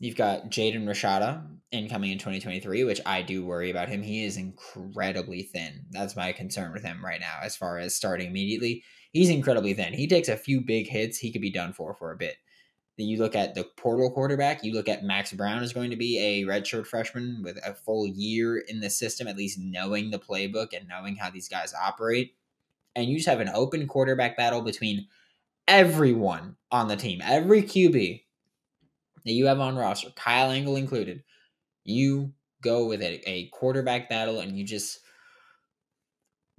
You've 0.00 0.16
got 0.16 0.50
Jaden 0.50 0.86
Rashada 0.86 1.46
incoming 1.70 2.10
in 2.10 2.18
2023, 2.18 2.84
which 2.84 3.02
I 3.04 3.20
do 3.20 3.44
worry 3.44 3.70
about 3.70 3.90
him. 3.90 4.00
He 4.00 4.24
is 4.24 4.38
incredibly 4.38 5.42
thin. 5.42 5.84
That's 5.90 6.16
my 6.16 6.32
concern 6.32 6.72
with 6.72 6.82
him 6.82 7.04
right 7.04 7.20
now, 7.20 7.36
as 7.42 7.54
far 7.54 7.78
as 7.78 7.94
starting 7.94 8.28
immediately. 8.28 8.82
He's 9.12 9.30
incredibly 9.30 9.74
thin. 9.74 9.92
He 9.92 10.06
takes 10.06 10.28
a 10.28 10.36
few 10.36 10.60
big 10.60 10.88
hits, 10.88 11.18
he 11.18 11.32
could 11.32 11.42
be 11.42 11.50
done 11.50 11.72
for 11.72 11.94
for 11.94 12.12
a 12.12 12.16
bit. 12.16 12.36
Then 12.96 13.08
you 13.08 13.18
look 13.18 13.34
at 13.34 13.54
the 13.54 13.64
portal 13.76 14.10
quarterback. 14.10 14.62
You 14.62 14.74
look 14.74 14.88
at 14.88 15.04
Max 15.04 15.32
Brown 15.32 15.62
is 15.62 15.72
going 15.72 15.90
to 15.90 15.96
be 15.96 16.18
a 16.18 16.44
redshirt 16.46 16.86
freshman 16.86 17.40
with 17.42 17.56
a 17.64 17.72
full 17.72 18.06
year 18.06 18.58
in 18.58 18.80
the 18.80 18.90
system, 18.90 19.26
at 19.26 19.38
least 19.38 19.58
knowing 19.58 20.10
the 20.10 20.18
playbook 20.18 20.76
and 20.76 20.86
knowing 20.86 21.16
how 21.16 21.30
these 21.30 21.48
guys 21.48 21.72
operate. 21.72 22.34
And 22.94 23.06
you 23.06 23.16
just 23.16 23.28
have 23.28 23.40
an 23.40 23.50
open 23.54 23.86
quarterback 23.86 24.36
battle 24.36 24.60
between 24.60 25.06
everyone 25.66 26.56
on 26.70 26.88
the 26.88 26.96
team, 26.96 27.20
every 27.24 27.62
QB 27.62 28.22
that 29.24 29.32
you 29.32 29.46
have 29.46 29.60
on 29.60 29.76
roster, 29.76 30.10
Kyle 30.16 30.50
Engel 30.50 30.76
included, 30.76 31.22
you 31.84 32.32
go 32.62 32.86
with 32.86 33.00
a, 33.00 33.22
a 33.28 33.48
quarterback 33.48 34.08
battle 34.08 34.40
and 34.40 34.58
you 34.58 34.64
just 34.64 35.00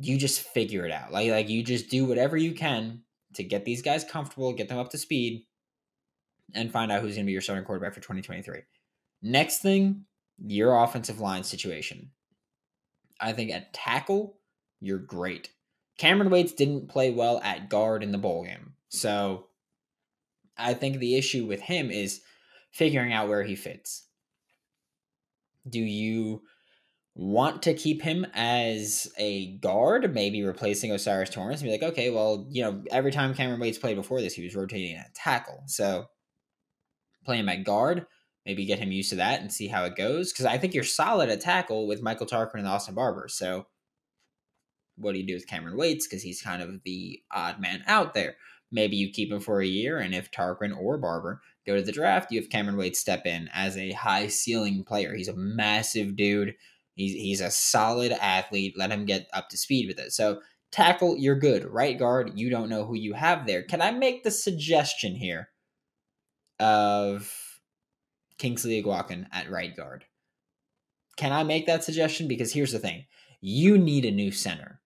you 0.01 0.17
just 0.17 0.41
figure 0.41 0.85
it 0.85 0.91
out. 0.91 1.11
Like 1.11 1.29
like 1.31 1.49
you 1.49 1.63
just 1.63 1.89
do 1.89 2.05
whatever 2.05 2.37
you 2.37 2.53
can 2.53 3.01
to 3.35 3.43
get 3.43 3.65
these 3.65 3.81
guys 3.81 4.03
comfortable, 4.03 4.53
get 4.53 4.69
them 4.69 4.77
up 4.77 4.89
to 4.91 4.97
speed, 4.97 5.45
and 6.53 6.71
find 6.71 6.91
out 6.91 7.01
who's 7.01 7.15
going 7.15 7.25
to 7.25 7.27
be 7.27 7.31
your 7.31 7.41
starting 7.41 7.65
quarterback 7.65 7.93
for 7.93 8.01
2023. 8.01 8.61
Next 9.21 9.59
thing, 9.59 10.05
your 10.45 10.75
offensive 10.75 11.19
line 11.19 11.43
situation. 11.43 12.11
I 13.19 13.33
think 13.33 13.51
at 13.51 13.73
tackle, 13.73 14.37
you're 14.79 14.97
great. 14.97 15.49
Kamryn 15.99 16.29
Waites 16.29 16.53
didn't 16.53 16.89
play 16.89 17.11
well 17.11 17.39
at 17.43 17.69
guard 17.69 18.03
in 18.03 18.11
the 18.11 18.17
bowl 18.17 18.43
game. 18.43 18.73
So 18.89 19.47
I 20.57 20.73
think 20.73 20.97
the 20.97 21.15
issue 21.15 21.45
with 21.45 21.61
him 21.61 21.91
is 21.91 22.21
figuring 22.71 23.13
out 23.13 23.29
where 23.29 23.43
he 23.43 23.55
fits. 23.55 24.07
Do 25.69 25.79
you 25.79 26.41
want 27.13 27.63
to 27.63 27.73
keep 27.73 28.01
him 28.01 28.25
as 28.33 29.07
a 29.17 29.57
guard, 29.57 30.13
maybe 30.13 30.43
replacing 30.43 30.91
O'Cyrus 30.91 31.29
Torrence, 31.29 31.61
and 31.61 31.67
be 31.67 31.71
like, 31.71 31.91
okay, 31.91 32.09
well, 32.09 32.47
you 32.49 32.63
know, 32.63 32.83
every 32.89 33.11
time 33.11 33.33
Kamryn 33.33 33.59
Waites 33.59 33.77
played 33.77 33.97
before 33.97 34.21
this, 34.21 34.33
he 34.33 34.43
was 34.43 34.55
rotating 34.55 34.95
at 34.95 35.13
tackle. 35.13 35.63
So 35.67 36.05
play 37.25 37.37
him 37.37 37.49
at 37.49 37.65
guard, 37.65 38.05
maybe 38.45 38.65
get 38.65 38.79
him 38.79 38.91
used 38.91 39.09
to 39.09 39.17
that 39.17 39.41
and 39.41 39.51
see 39.51 39.67
how 39.67 39.83
it 39.83 39.95
goes. 39.95 40.31
Because 40.31 40.45
I 40.45 40.57
think 40.57 40.73
you're 40.73 40.83
solid 40.83 41.29
at 41.29 41.41
tackle 41.41 41.85
with 41.85 42.01
Michael 42.01 42.27
Tarquin 42.27 42.59
and 42.59 42.67
Austin 42.67 42.95
Barber. 42.95 43.27
So 43.27 43.67
what 44.95 45.13
do 45.13 45.19
you 45.19 45.27
do 45.27 45.33
with 45.33 45.47
Kamryn 45.47 45.75
Waites? 45.75 46.07
Because 46.07 46.23
he's 46.23 46.41
kind 46.41 46.61
of 46.61 46.81
the 46.83 47.21
odd 47.31 47.59
man 47.59 47.83
out 47.87 48.13
there. 48.13 48.35
Maybe 48.71 48.95
you 48.95 49.11
keep 49.11 49.29
him 49.29 49.41
for 49.41 49.61
a 49.61 49.67
year, 49.67 49.97
and 49.97 50.15
if 50.15 50.31
Tarquin 50.31 50.73
or 50.73 50.97
Barber 50.97 51.41
go 51.67 51.75
to 51.75 51.81
the 51.81 51.91
draft, 51.91 52.31
you 52.31 52.39
have 52.39 52.49
Cameron 52.49 52.77
Wade 52.77 52.95
step 52.95 53.25
in 53.25 53.49
as 53.53 53.75
a 53.75 53.91
high 53.91 54.27
ceiling 54.27 54.85
player. 54.85 55.13
He's 55.13 55.27
a 55.27 55.35
massive 55.35 56.15
dude. 56.15 56.55
He's 57.01 57.13
he's 57.13 57.41
a 57.41 57.49
solid 57.49 58.11
athlete. 58.11 58.75
Let 58.77 58.91
him 58.91 59.05
get 59.05 59.27
up 59.33 59.49
to 59.49 59.57
speed 59.57 59.87
with 59.87 59.99
it. 59.99 60.11
So 60.11 60.41
tackle, 60.71 61.17
you're 61.17 61.35
good. 61.35 61.65
Right 61.65 61.97
guard, 61.97 62.33
you 62.35 62.49
don't 62.51 62.69
know 62.69 62.85
who 62.85 62.95
you 62.95 63.13
have 63.13 63.47
there. 63.47 63.63
Can 63.63 63.81
I 63.81 63.91
make 63.91 64.23
the 64.23 64.29
suggestion 64.29 65.15
here 65.15 65.49
of 66.59 67.59
Kingsley 68.37 68.81
Eguakun 68.81 69.25
at 69.31 69.49
right 69.49 69.75
guard? 69.75 70.05
Can 71.17 71.31
I 71.31 71.43
make 71.43 71.65
that 71.65 71.83
suggestion? 71.83 72.27
Because 72.27 72.53
here's 72.53 72.71
the 72.71 72.79
thing: 72.79 73.05
you 73.41 73.79
need 73.79 74.05
a 74.05 74.11
new 74.11 74.31
center. 74.31 74.79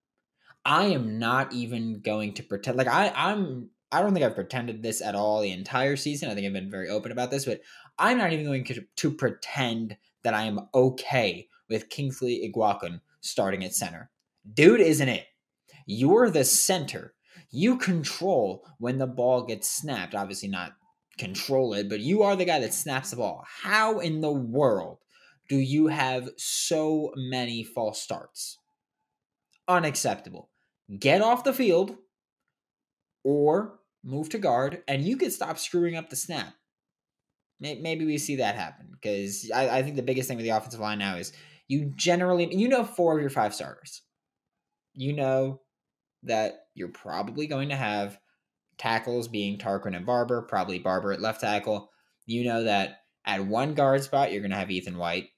I 0.63 0.85
am 0.85 1.19
not 1.19 1.51
even 1.51 1.99
going 1.99 2.33
to 2.35 2.43
pretend 2.43 2.77
like 2.77 2.87
I 2.87 3.11
I'm 3.13 3.71
I 3.91 4.01
don't 4.01 4.13
think 4.13 4.25
I've 4.25 4.35
pretended 4.35 4.81
this 4.81 5.01
at 5.01 5.15
all 5.15 5.41
the 5.41 5.51
entire 5.51 5.97
season. 5.97 6.29
I 6.29 6.33
think 6.33 6.47
I've 6.47 6.53
been 6.53 6.71
very 6.71 6.89
open 6.89 7.11
about 7.11 7.29
this, 7.29 7.45
but 7.45 7.61
I'm 7.99 8.17
not 8.17 8.31
even 8.31 8.45
going 8.45 8.65
to 8.95 9.11
pretend 9.11 9.97
that 10.23 10.33
I 10.33 10.43
am 10.43 10.67
okay 10.73 11.49
with 11.69 11.89
Kingsley 11.89 12.51
Eguakun 12.51 13.01
starting 13.21 13.63
at 13.63 13.73
center. 13.73 14.09
Dude 14.53 14.81
isn't 14.81 15.09
it. 15.09 15.25
You're 15.85 16.29
the 16.29 16.43
center. 16.43 17.13
You 17.51 17.77
control 17.77 18.67
when 18.79 18.97
the 18.97 19.07
ball 19.07 19.43
gets 19.43 19.69
snapped. 19.69 20.15
Obviously, 20.15 20.49
not 20.49 20.73
control 21.17 21.73
it, 21.73 21.89
but 21.89 21.99
you 21.99 22.23
are 22.23 22.35
the 22.35 22.45
guy 22.45 22.59
that 22.59 22.73
snaps 22.73 23.11
the 23.11 23.17
ball. 23.17 23.43
How 23.61 23.99
in 23.99 24.21
the 24.21 24.31
world 24.31 24.99
do 25.47 25.57
you 25.57 25.87
have 25.87 26.29
so 26.37 27.11
many 27.15 27.63
false 27.63 28.01
starts? 28.01 28.57
Unacceptable. 29.67 30.49
Get 30.99 31.21
off 31.21 31.43
the 31.43 31.53
field 31.53 31.97
or 33.23 33.79
move 34.03 34.29
to 34.29 34.37
guard, 34.37 34.83
and 34.87 35.03
you 35.03 35.17
could 35.17 35.31
stop 35.31 35.57
screwing 35.57 35.95
up 35.95 36.09
the 36.09 36.15
snap. 36.15 36.53
Maybe 37.59 38.05
we 38.05 38.17
see 38.17 38.35
that 38.35 38.55
happen 38.55 38.89
because 38.91 39.49
I 39.49 39.81
think 39.81 39.95
the 39.95 40.03
biggest 40.03 40.27
thing 40.27 40.37
with 40.37 40.45
the 40.45 40.51
offensive 40.51 40.81
line 40.81 40.99
now 40.99 41.15
is 41.15 41.31
you 41.67 41.91
generally 41.95 42.53
you 42.55 42.67
know 42.67 42.83
four 42.83 43.15
of 43.15 43.21
your 43.21 43.29
five 43.29 43.53
starters. 43.53 44.01
You 44.93 45.13
know 45.13 45.61
that 46.23 46.67
you're 46.73 46.89
probably 46.89 47.47
going 47.47 47.69
to 47.69 47.75
have 47.75 48.17
tackles 48.77 49.27
being 49.27 49.57
Tarquin 49.57 49.95
and 49.95 50.05
Barber, 50.05 50.41
probably 50.41 50.79
Barber 50.79 51.11
at 51.11 51.21
left 51.21 51.41
tackle. 51.41 51.89
You 52.25 52.43
know 52.43 52.63
that 52.63 52.99
at 53.25 53.45
one 53.45 53.73
guard 53.73 54.03
spot 54.03 54.31
you're 54.31 54.41
going 54.41 54.51
to 54.51 54.57
have 54.57 54.71
Ethan 54.71 54.97
White. 54.97 55.29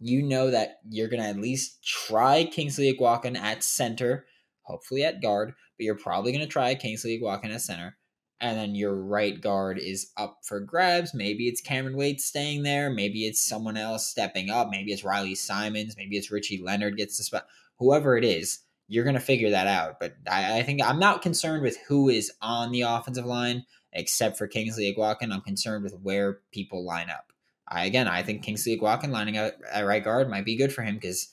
You 0.00 0.22
know 0.22 0.50
that 0.50 0.78
you're 0.88 1.08
going 1.08 1.22
to 1.22 1.28
at 1.28 1.40
least 1.40 1.82
try 1.84 2.44
Kingsley 2.44 2.92
Eguakun 2.92 3.36
at 3.36 3.64
center, 3.64 4.26
hopefully 4.62 5.02
at 5.02 5.20
guard, 5.20 5.54
but 5.76 5.84
you're 5.84 5.96
probably 5.96 6.30
going 6.30 6.44
to 6.44 6.50
try 6.50 6.74
Kingsley 6.74 7.18
Eguakun 7.20 7.52
at 7.52 7.62
center. 7.62 7.96
And 8.40 8.56
then 8.56 8.74
your 8.74 8.94
right 8.94 9.40
guard 9.40 9.78
is 9.78 10.12
up 10.16 10.38
for 10.44 10.60
grabs. 10.60 11.12
Maybe 11.12 11.48
it's 11.48 11.60
Cameron 11.60 11.96
Wade 11.96 12.20
staying 12.20 12.62
there. 12.62 12.88
Maybe 12.88 13.26
it's 13.26 13.44
someone 13.44 13.76
else 13.76 14.06
stepping 14.06 14.48
up. 14.48 14.68
Maybe 14.70 14.92
it's 14.92 15.04
Riley 15.04 15.34
Simons. 15.34 15.96
Maybe 15.96 16.16
it's 16.16 16.30
Richie 16.30 16.62
Leonard 16.62 16.96
gets 16.96 17.16
the 17.16 17.24
spot. 17.24 17.46
Whoever 17.78 18.16
it 18.16 18.24
is, 18.24 18.60
you're 18.86 19.04
going 19.04 19.14
to 19.14 19.20
figure 19.20 19.50
that 19.50 19.66
out. 19.66 19.98
But 19.98 20.14
I, 20.30 20.58
I, 20.58 20.62
think 20.62 20.82
I'm 20.82 21.00
not 21.00 21.22
concerned 21.22 21.62
with 21.62 21.78
who 21.88 22.08
is 22.08 22.32
on 22.40 22.70
the 22.70 22.82
offensive 22.82 23.26
line 23.26 23.64
except 23.92 24.38
for 24.38 24.46
Kingsley 24.46 24.94
Eguakun. 24.94 25.32
I'm 25.32 25.40
concerned 25.40 25.82
with 25.82 25.98
where 26.02 26.40
people 26.52 26.84
line 26.84 27.10
up. 27.10 27.32
I, 27.66 27.86
again, 27.86 28.08
I 28.08 28.22
think 28.22 28.42
Kingsley 28.42 28.78
Eguakun 28.78 29.10
lining 29.10 29.36
up 29.36 29.54
at 29.70 29.84
right 29.86 30.02
guard 30.02 30.30
might 30.30 30.44
be 30.44 30.56
good 30.56 30.72
for 30.72 30.82
him 30.82 30.94
because 30.94 31.28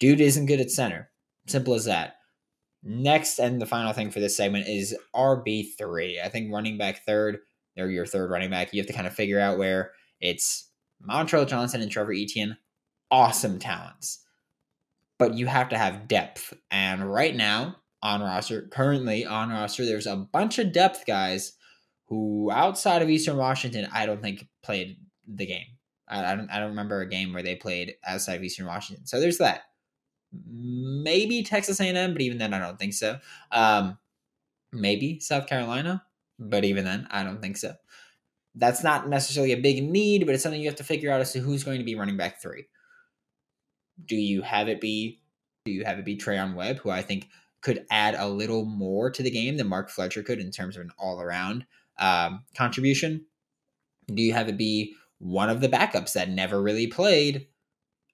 dude 0.00 0.20
isn't 0.20 0.46
good 0.46 0.60
at 0.60 0.70
center. 0.70 1.10
Simple 1.46 1.74
as 1.74 1.84
that. 1.84 2.16
Next 2.84 3.38
and 3.38 3.60
the 3.60 3.66
final 3.66 3.92
thing 3.92 4.10
for 4.10 4.18
this 4.18 4.36
segment 4.36 4.66
is 4.66 4.96
RB3. 5.14 6.22
I 6.22 6.28
think 6.28 6.52
running 6.52 6.78
back 6.78 7.04
third, 7.04 7.38
or 7.78 7.88
your 7.88 8.06
third 8.06 8.30
running 8.30 8.50
back, 8.50 8.72
you 8.72 8.80
have 8.80 8.88
to 8.88 8.92
kind 8.92 9.06
of 9.06 9.14
figure 9.14 9.38
out 9.38 9.58
where 9.58 9.92
it's 10.20 10.68
Montrell 11.08 11.46
Johnson 11.46 11.80
and 11.80 11.90
Trevor 11.90 12.12
Etienne. 12.12 12.56
Awesome 13.10 13.58
talents. 13.58 14.24
But 15.18 15.34
you 15.34 15.46
have 15.46 15.68
to 15.68 15.78
have 15.78 16.08
depth. 16.08 16.54
And 16.70 17.08
right 17.08 17.36
now, 17.36 17.76
on 18.02 18.20
roster, 18.20 18.62
currently 18.72 19.24
on 19.24 19.50
roster, 19.50 19.84
there's 19.84 20.06
a 20.06 20.16
bunch 20.16 20.58
of 20.58 20.72
depth 20.72 21.06
guys 21.06 21.52
who, 22.06 22.50
outside 22.50 23.00
of 23.00 23.10
Eastern 23.10 23.36
Washington, 23.36 23.86
I 23.92 24.06
don't 24.06 24.20
think 24.20 24.48
played 24.62 24.96
the 25.28 25.46
game. 25.46 25.66
I, 26.08 26.32
I 26.32 26.34
don't, 26.34 26.50
I 26.50 26.58
don't 26.58 26.70
remember 26.70 27.00
a 27.00 27.08
game 27.08 27.32
where 27.32 27.44
they 27.44 27.54
played 27.54 27.94
outside 28.04 28.34
of 28.34 28.42
Eastern 28.42 28.66
Washington. 28.66 29.06
So 29.06 29.20
there's 29.20 29.38
that 29.38 29.62
maybe 30.32 31.42
Texas 31.42 31.80
A&M, 31.80 32.12
but 32.12 32.22
even 32.22 32.38
then, 32.38 32.54
I 32.54 32.58
don't 32.58 32.78
think 32.78 32.94
so. 32.94 33.18
Um, 33.50 33.98
maybe 34.72 35.20
South 35.20 35.46
Carolina, 35.46 36.04
but 36.38 36.64
even 36.64 36.84
then, 36.84 37.06
I 37.10 37.22
don't 37.22 37.40
think 37.40 37.56
so. 37.56 37.74
That's 38.54 38.82
not 38.82 39.08
necessarily 39.08 39.52
a 39.52 39.60
big 39.60 39.82
need, 39.82 40.26
but 40.26 40.34
it's 40.34 40.42
something 40.42 40.60
you 40.60 40.68
have 40.68 40.76
to 40.76 40.84
figure 40.84 41.10
out 41.10 41.20
as 41.20 41.32
to 41.32 41.40
who's 41.40 41.64
going 41.64 41.78
to 41.78 41.84
be 41.84 41.94
running 41.94 42.16
back 42.16 42.40
three. 42.40 42.66
Do 44.04 44.16
you 44.16 44.42
have 44.42 44.68
it 44.68 44.80
be? 44.80 45.20
Do 45.64 45.72
you 45.72 45.84
have 45.84 45.98
it 45.98 46.04
be 46.04 46.16
Treyaun 46.16 46.54
Webb, 46.54 46.78
who 46.78 46.90
I 46.90 47.02
think 47.02 47.28
could 47.60 47.86
add 47.90 48.14
a 48.16 48.26
little 48.26 48.64
more 48.64 49.10
to 49.10 49.22
the 49.22 49.30
game 49.30 49.56
than 49.56 49.68
Mark 49.68 49.88
Fletcher 49.88 50.22
could 50.22 50.40
in 50.40 50.50
terms 50.50 50.76
of 50.76 50.82
an 50.82 50.90
all-around 50.98 51.64
um, 51.98 52.44
contribution? 52.56 53.24
Do 54.08 54.22
you 54.22 54.32
have 54.32 54.48
it 54.48 54.58
be 54.58 54.94
one 55.18 55.48
of 55.48 55.60
the 55.60 55.68
backups 55.68 56.14
that 56.14 56.28
never 56.28 56.60
really 56.60 56.88
played 56.88 57.46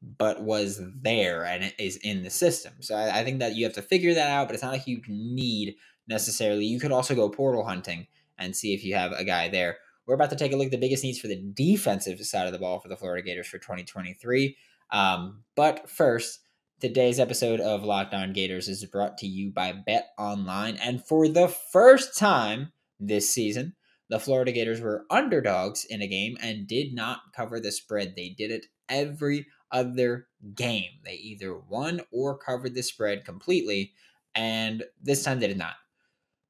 but 0.01 0.43
was 0.43 0.81
there 1.03 1.45
and 1.45 1.65
it 1.65 1.75
is 1.79 1.97
in 1.99 2.23
the 2.23 2.31
system. 2.31 2.73
So 2.81 2.95
I, 2.95 3.21
I, 3.21 3.25
think 3.25 3.41
that 3.41 3.57
you 3.57 3.65
have 3.65 3.75
to 3.75 3.83
figure 3.83 4.15
that 4.15 4.31
out, 4.31 4.47
but 4.47 4.55
it's 4.55 4.63
not 4.63 4.75
a 4.75 4.79
huge 4.79 5.09
need 5.09 5.77
necessarily. 6.07 6.65
You 6.65 6.79
could 6.79 6.93
also 6.93 7.15
go 7.15 7.29
portal 7.29 7.65
hunting 7.65 8.07
and 8.39 8.55
see 8.55 8.75
if 8.75 8.85
you 8.85 8.95
have 8.95 9.13
a 9.13 9.25
guy 9.25 9.49
there. 9.49 9.79
We're 10.07 10.15
about 10.15 10.31
to 10.31 10.37
take 10.37 10.53
a 10.53 10.57
look 10.57 10.67
at 10.67 10.71
the 10.71 10.79
biggest 10.79 11.03
needs 11.03 11.19
for 11.19 11.27
the 11.27 11.43
defensive 11.55 12.25
side 12.25 12.47
of 12.47 12.53
the 12.53 12.59
ball 12.59 12.79
for 12.79 12.89
the 12.89 12.97
Florida 12.97 13.27
Gators 13.27 13.49
for 13.49 13.59
2023. 13.59 14.57
Um, 14.91 15.43
but 15.55 15.91
first, 15.91 16.41
today's 16.81 17.19
episode 17.19 17.61
of 17.61 17.83
Locked 17.83 18.15
On 18.15 18.33
Gators 18.33 18.69
is 18.69 18.85
brought 18.85 19.19
to 19.19 19.27
you 19.27 19.51
by 19.51 19.73
Bet 19.73 20.11
Online. 20.17 20.77
And 20.77 21.05
for 21.05 21.29
the 21.29 21.49
first 21.49 22.17
time 22.17 22.73
this 22.99 23.29
season, 23.29 23.75
the 24.09 24.21
Florida 24.21 24.53
Gators 24.53 24.81
were 24.81 25.05
underdogs 25.11 25.85
in 25.85 26.01
a 26.01 26.09
game 26.09 26.39
and 26.41 26.67
did 26.67 26.95
not 26.95 27.35
cover 27.35 27.61
the 27.61 27.73
spread. 27.73 28.15
They 28.17 28.31
did 28.31 28.51
it 28.51 28.67
every 28.89 29.47
other 29.71 30.29
game. 30.55 30.91
They 31.05 31.15
either 31.15 31.59
won 31.59 32.01
or 32.11 32.39
covered 32.39 32.75
the 32.75 32.83
spread 32.83 33.25
completely, 33.25 33.93
and 34.35 34.85
this 35.03 35.23
time 35.23 35.41
they 35.41 35.49
did 35.49 35.59
not. 35.59 35.75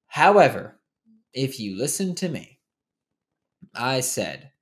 However, 0.06 0.78
if 1.32 1.60
you 1.60 1.76
listen 1.76 2.14
to 2.16 2.28
me, 2.28 2.58
I 3.75 4.00
said 4.00 4.52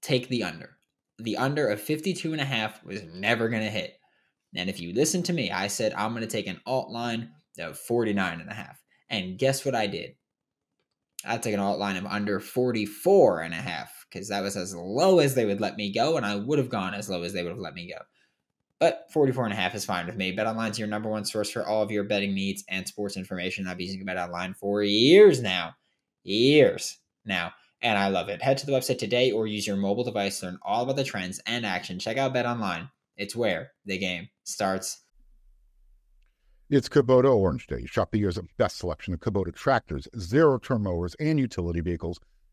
take 0.00 0.28
the 0.28 0.44
under. 0.44 0.76
The 1.18 1.36
under 1.36 1.68
of 1.68 1.80
52 1.80 2.32
and 2.32 2.40
a 2.40 2.44
half 2.44 2.84
was 2.84 3.02
never 3.02 3.48
going 3.48 3.62
to 3.62 3.70
hit. 3.70 3.98
And 4.54 4.70
if 4.70 4.80
you 4.80 4.94
listen 4.94 5.22
to 5.24 5.32
me, 5.32 5.50
I 5.50 5.66
said 5.66 5.92
I'm 5.94 6.12
going 6.12 6.22
to 6.22 6.28
take 6.28 6.46
an 6.46 6.60
alt 6.66 6.90
line 6.90 7.30
of 7.58 7.78
49 7.78 8.40
and 8.40 8.50
a 8.50 8.54
half. 8.54 8.80
And 9.10 9.38
guess 9.38 9.64
what 9.64 9.74
I 9.74 9.86
did? 9.86 10.14
I 11.24 11.38
took 11.38 11.52
an 11.52 11.60
alt 11.60 11.78
line 11.78 11.96
of 11.96 12.06
under 12.06 12.38
44 12.38 13.40
and 13.40 13.52
a 13.52 13.58
half 13.58 13.97
because 14.10 14.28
that 14.28 14.42
was 14.42 14.56
as 14.56 14.74
low 14.74 15.18
as 15.18 15.34
they 15.34 15.44
would 15.44 15.60
let 15.60 15.76
me 15.76 15.92
go, 15.92 16.16
and 16.16 16.24
I 16.24 16.36
would 16.36 16.58
have 16.58 16.68
gone 16.68 16.94
as 16.94 17.08
low 17.08 17.22
as 17.22 17.32
they 17.32 17.42
would 17.42 17.52
have 17.52 17.58
let 17.58 17.74
me 17.74 17.88
go. 17.88 18.02
But 18.80 19.06
44 19.12 19.44
and 19.44 19.52
a 19.52 19.56
half 19.56 19.74
is 19.74 19.84
fine 19.84 20.06
with 20.06 20.16
me. 20.16 20.34
BetOnline 20.34 20.70
is 20.70 20.78
your 20.78 20.88
number 20.88 21.08
one 21.08 21.24
source 21.24 21.50
for 21.50 21.66
all 21.66 21.82
of 21.82 21.90
your 21.90 22.04
betting 22.04 22.32
needs 22.32 22.64
and 22.68 22.86
sports 22.86 23.16
information. 23.16 23.66
I've 23.66 23.76
been 23.76 23.88
using 23.88 24.06
BetOnline 24.06 24.56
for 24.56 24.82
years 24.82 25.42
now. 25.42 25.74
Years 26.22 26.98
now. 27.24 27.52
And 27.82 27.98
I 27.98 28.08
love 28.08 28.28
it. 28.28 28.42
Head 28.42 28.58
to 28.58 28.66
the 28.66 28.72
website 28.72 28.98
today 28.98 29.32
or 29.32 29.46
use 29.46 29.66
your 29.66 29.76
mobile 29.76 30.04
device 30.04 30.40
to 30.40 30.46
learn 30.46 30.58
all 30.62 30.82
about 30.82 30.96
the 30.96 31.04
trends 31.04 31.40
and 31.46 31.66
action. 31.66 31.98
Check 31.98 32.18
out 32.18 32.34
BetOnline. 32.34 32.90
It's 33.16 33.34
where 33.34 33.72
the 33.84 33.98
game 33.98 34.28
starts. 34.44 35.02
It's 36.70 36.88
Kubota 36.88 37.34
Orange 37.34 37.66
Day. 37.66 37.86
Shop 37.86 38.10
the 38.12 38.18
year's 38.18 38.38
best 38.58 38.78
selection 38.78 39.14
of 39.14 39.20
Kubota 39.20 39.54
tractors, 39.54 40.06
zero 40.18 40.58
turn 40.58 40.82
mowers, 40.82 41.16
and 41.18 41.38
utility 41.40 41.80
vehicles 41.80 42.20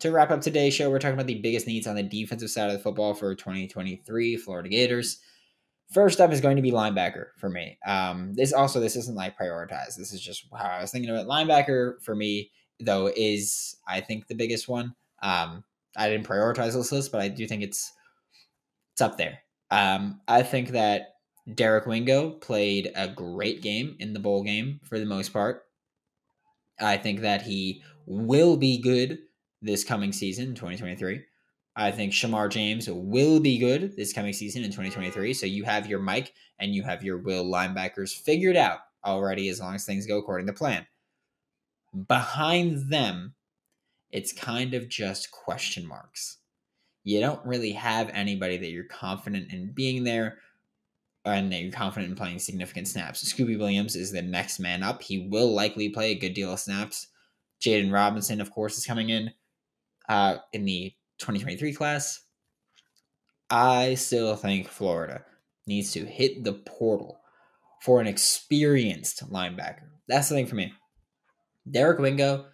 To 0.00 0.10
wrap 0.10 0.30
up 0.30 0.40
today's 0.40 0.72
show, 0.72 0.88
we're 0.88 0.98
talking 0.98 1.12
about 1.12 1.26
the 1.26 1.40
biggest 1.42 1.66
needs 1.66 1.86
on 1.86 1.94
the 1.94 2.02
defensive 2.02 2.50
side 2.50 2.68
of 2.68 2.72
the 2.72 2.78
football 2.78 3.12
for 3.12 3.34
2023 3.34 4.38
Florida 4.38 4.70
Gators. 4.70 5.20
First 5.92 6.22
up 6.22 6.32
is 6.32 6.40
going 6.40 6.56
to 6.56 6.62
be 6.62 6.72
linebacker 6.72 7.26
for 7.36 7.50
me. 7.50 7.78
Um, 7.86 8.32
this 8.32 8.54
also 8.54 8.80
this 8.80 8.96
isn't 8.96 9.14
like 9.14 9.38
prioritized. 9.38 9.96
This 9.98 10.14
is 10.14 10.22
just 10.22 10.46
how 10.56 10.64
I 10.64 10.80
was 10.80 10.90
thinking 10.90 11.10
about 11.10 11.26
linebacker 11.26 12.02
for 12.02 12.16
me 12.16 12.50
though 12.80 13.12
is 13.14 13.76
I 13.86 14.00
think 14.00 14.26
the 14.26 14.34
biggest 14.34 14.68
one. 14.68 14.94
Um, 15.22 15.64
I 15.94 16.08
didn't 16.08 16.26
prioritize 16.26 16.72
this 16.72 16.92
list, 16.92 17.12
but 17.12 17.20
I 17.20 17.28
do 17.28 17.46
think 17.46 17.62
it's 17.62 17.92
it's 18.94 19.02
up 19.02 19.18
there. 19.18 19.40
Um, 19.70 20.22
I 20.26 20.42
think 20.42 20.70
that 20.70 21.16
Derek 21.54 21.84
Wingo 21.84 22.30
played 22.30 22.90
a 22.96 23.06
great 23.06 23.60
game 23.60 23.96
in 23.98 24.14
the 24.14 24.20
bowl 24.20 24.44
game 24.44 24.80
for 24.82 24.98
the 24.98 25.04
most 25.04 25.34
part. 25.34 25.64
I 26.80 26.96
think 26.96 27.20
that 27.20 27.42
he 27.42 27.82
will 28.06 28.56
be 28.56 28.80
good 28.80 29.18
this 29.62 29.84
coming 29.84 30.12
season, 30.12 30.54
2023. 30.54 31.22
I 31.76 31.90
think 31.90 32.12
Shamar 32.12 32.50
James 32.50 32.88
will 32.90 33.40
be 33.40 33.58
good 33.58 33.96
this 33.96 34.12
coming 34.12 34.32
season 34.32 34.64
in 34.64 34.70
2023. 34.70 35.32
So 35.34 35.46
you 35.46 35.64
have 35.64 35.86
your 35.86 36.00
Mike 36.00 36.32
and 36.58 36.74
you 36.74 36.82
have 36.82 37.04
your 37.04 37.18
Will 37.18 37.44
linebackers 37.44 38.12
figured 38.12 38.56
out 38.56 38.80
already 39.04 39.48
as 39.48 39.60
long 39.60 39.74
as 39.74 39.84
things 39.84 40.06
go 40.06 40.18
according 40.18 40.46
to 40.48 40.52
plan. 40.52 40.86
Behind 42.08 42.90
them, 42.90 43.34
it's 44.10 44.32
kind 44.32 44.74
of 44.74 44.88
just 44.88 45.30
question 45.30 45.86
marks. 45.86 46.38
You 47.04 47.20
don't 47.20 47.44
really 47.46 47.72
have 47.72 48.10
anybody 48.10 48.56
that 48.58 48.70
you're 48.70 48.84
confident 48.84 49.52
in 49.52 49.72
being 49.72 50.04
there 50.04 50.38
and 51.24 51.52
that 51.52 51.60
you're 51.60 51.72
confident 51.72 52.10
in 52.10 52.16
playing 52.16 52.40
significant 52.40 52.88
snaps. 52.88 53.32
Scooby 53.32 53.58
Williams 53.58 53.96
is 53.96 54.12
the 54.12 54.22
next 54.22 54.58
man 54.58 54.82
up. 54.82 55.02
He 55.02 55.28
will 55.30 55.52
likely 55.54 55.88
play 55.88 56.10
a 56.10 56.18
good 56.18 56.34
deal 56.34 56.52
of 56.52 56.60
snaps. 56.60 57.06
Jaden 57.60 57.92
Robinson, 57.92 58.40
of 58.40 58.50
course, 58.50 58.76
is 58.76 58.86
coming 58.86 59.10
in 59.10 59.32
uh, 60.10 60.38
in 60.52 60.64
the 60.64 60.92
2023 61.20 61.72
class, 61.72 62.20
I 63.48 63.94
still 63.94 64.34
think 64.34 64.68
Florida 64.68 65.24
needs 65.68 65.92
to 65.92 66.04
hit 66.04 66.42
the 66.42 66.52
portal 66.52 67.20
for 67.82 68.00
an 68.00 68.08
experienced 68.08 69.30
linebacker. 69.32 69.86
That's 70.08 70.28
the 70.28 70.34
thing 70.34 70.46
for 70.46 70.56
me. 70.56 70.72
Derek 71.70 72.00
Wingo 72.00 72.46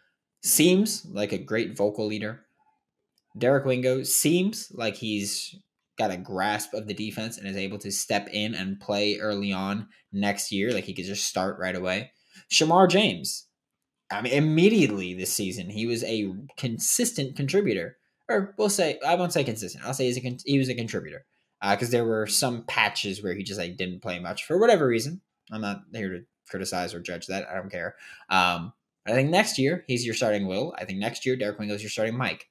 seems 0.42 1.07
like 1.11 1.33
a 1.33 1.38
great 1.38 1.77
vocal 1.77 2.07
leader. 2.07 2.45
Derek 3.38 3.64
Wingo 3.64 4.03
seems 4.03 4.71
like 4.73 4.95
he's 4.95 5.57
got 5.99 6.11
a 6.11 6.16
grasp 6.19 6.75
of 6.75 6.87
the 6.87 6.95
defense 6.95 7.38
and 7.38 7.49
is 7.49 7.57
able 7.57 7.79
to 7.79 7.90
step 7.90 8.29
in 8.33 8.55
and 8.55 8.81
play 8.81 9.16
early 9.16 9.53
on 9.53 9.88
next 10.12 10.53
year. 10.53 10.73
Like 10.73 10.85
he 10.85 10.92
could 10.92 11.07
just 11.07 11.27
start 11.27 11.59
right 11.59 11.75
away. 11.75 12.12
Shamar 12.53 12.88
James 12.90 13.47
I 14.11 14.23
mean, 14.23 14.33
immediately 14.33 15.14
this 15.14 15.33
season, 15.33 15.69
he 15.69 15.87
was 15.87 16.05
a 16.05 16.33
consistent 16.57 17.37
contributor. 17.37 17.97
Or 18.29 18.55
we'll 18.59 18.69
say, 18.71 18.99
I 19.07 19.14
won't 19.14 19.33
say 19.33 19.45
consistent. 19.45 19.85
I'll 19.85 19.95
say 19.95 20.07
he's 20.07 20.19
a, 20.19 20.38
he 20.45 20.59
was 20.59 20.69
a 20.69 20.75
contributor 20.75 21.25
because 21.61 21.88
uh, 21.88 21.92
there 21.92 22.05
were 22.05 22.27
some 22.27 22.64
patches 22.64 23.23
where 23.23 23.35
he 23.35 23.42
just 23.42 23.61
like 23.61 23.77
didn't 23.77 24.03
play 24.03 24.19
much 24.19 24.45
for 24.45 24.59
whatever 24.59 24.87
reason. 24.87 25.21
I'm 25.53 25.61
not 25.61 25.83
here 25.92 26.11
to 26.11 26.25
criticize 26.49 26.95
or 26.95 27.01
judge 27.01 27.27
that. 27.27 27.49
I 27.49 27.55
don't 27.55 27.71
care. 27.71 27.95
Um, 28.29 28.73
I 29.07 29.12
think 29.12 29.31
next 29.31 29.59
year 29.59 29.85
he's 29.87 30.05
your 30.05 30.14
starting 30.14 30.47
Will. 30.47 30.75
I 30.77 30.85
think 30.85 30.99
next 30.99 31.25
year 31.25 31.37
Derek 31.37 31.59
Wingo 31.59 31.75
is 31.75 31.83
your 31.83 31.90
starting 31.90 32.16
Mike. 32.16 32.49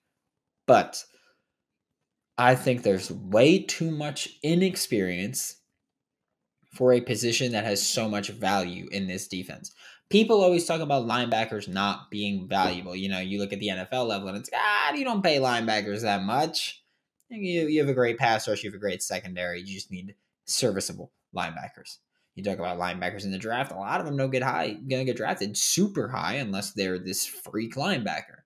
But 0.67 1.03
I 2.37 2.55
think 2.55 2.83
there's 2.83 3.11
way 3.11 3.59
too 3.59 3.91
much 3.91 4.29
inexperience 4.43 5.57
for 6.73 6.93
a 6.93 7.01
position 7.01 7.53
that 7.53 7.65
has 7.65 7.85
so 7.85 8.09
much 8.09 8.29
value 8.29 8.87
in 8.91 9.07
this 9.07 9.27
defense. 9.27 9.73
People 10.09 10.43
always 10.43 10.65
talk 10.65 10.81
about 10.81 11.07
linebackers 11.07 11.67
not 11.67 12.11
being 12.11 12.47
valuable. 12.47 12.95
You 12.95 13.09
know, 13.09 13.19
you 13.19 13.39
look 13.39 13.53
at 13.53 13.59
the 13.59 13.69
NFL 13.69 14.07
level 14.07 14.27
and 14.27 14.37
it's, 14.37 14.49
ah, 14.53 14.93
you 14.93 15.03
don't 15.03 15.23
pay 15.23 15.37
linebackers 15.37 16.01
that 16.01 16.23
much. 16.23 16.83
You, 17.29 17.67
you 17.67 17.79
have 17.79 17.89
a 17.89 17.93
great 17.93 18.19
pass 18.19 18.47
rush, 18.47 18.63
you 18.63 18.69
have 18.69 18.75
a 18.75 18.79
great 18.79 19.01
secondary. 19.01 19.61
You 19.61 19.73
just 19.75 19.91
need 19.91 20.15
serviceable 20.45 21.11
linebackers. 21.35 21.97
You 22.35 22.43
talk 22.43 22.59
about 22.59 22.77
linebackers 22.77 23.23
in 23.23 23.31
the 23.31 23.37
draft, 23.37 23.71
a 23.71 23.75
lot 23.75 23.99
of 23.99 24.05
them 24.05 24.17
don't 24.17 24.29
get 24.29 24.43
high, 24.43 24.73
gonna 24.73 25.05
get 25.05 25.17
drafted 25.17 25.57
super 25.57 26.09
high 26.09 26.33
unless 26.33 26.71
they're 26.71 26.99
this 26.99 27.25
freak 27.25 27.75
linebacker. 27.75 28.43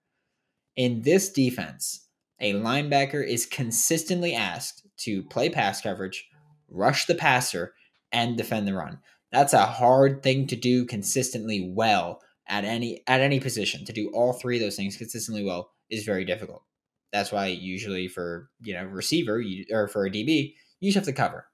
In 0.75 1.01
this 1.01 1.31
defense, 1.31 2.05
a 2.39 2.53
linebacker 2.53 3.25
is 3.25 3.45
consistently 3.45 4.33
asked 4.33 4.83
to 4.99 5.23
play 5.23 5.49
pass 5.49 5.81
coverage, 5.81 6.29
rush 6.69 7.05
the 7.05 7.15
passer, 7.15 7.73
and 8.11 8.37
defend 8.37 8.67
the 8.67 8.73
run. 8.73 8.99
That's 9.31 9.53
a 9.53 9.65
hard 9.65 10.23
thing 10.23 10.47
to 10.47 10.55
do 10.55 10.85
consistently 10.85 11.71
well 11.73 12.21
at 12.47 12.65
any 12.65 13.03
at 13.07 13.21
any 13.21 13.39
position. 13.39 13.85
To 13.85 13.93
do 13.93 14.09
all 14.13 14.33
three 14.33 14.57
of 14.57 14.61
those 14.61 14.75
things 14.75 14.97
consistently 14.97 15.43
well 15.43 15.71
is 15.89 16.03
very 16.03 16.25
difficult. 16.25 16.63
That's 17.11 17.31
why 17.31 17.47
usually 17.47 18.07
for 18.07 18.49
you 18.61 18.73
know 18.73 18.85
receiver 18.85 19.39
you, 19.39 19.65
or 19.71 19.87
for 19.87 20.05
a 20.05 20.11
DB 20.11 20.55
you 20.79 20.91
just 20.91 20.95
have 20.95 21.05
to 21.05 21.13
cover. 21.13 21.45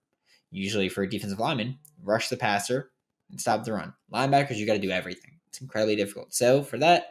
Usually 0.52 0.90
for 0.90 1.04
a 1.04 1.10
defensive 1.10 1.40
lineman, 1.40 1.80
rush 2.02 2.30
the 2.30 2.38
passer 2.38 2.92
and 3.30 3.42
stop 3.42 3.64
the 3.64 3.74
run. 3.74 3.94
Linebackers 4.14 4.56
you 4.56 4.66
got 4.66 4.74
to 4.74 4.80
do 4.80 4.92
everything. 4.92 5.40
It's 5.48 5.62
incredibly 5.62 5.96
difficult. 5.96 6.34
So 6.34 6.64
for 6.64 6.78
that, 6.78 7.08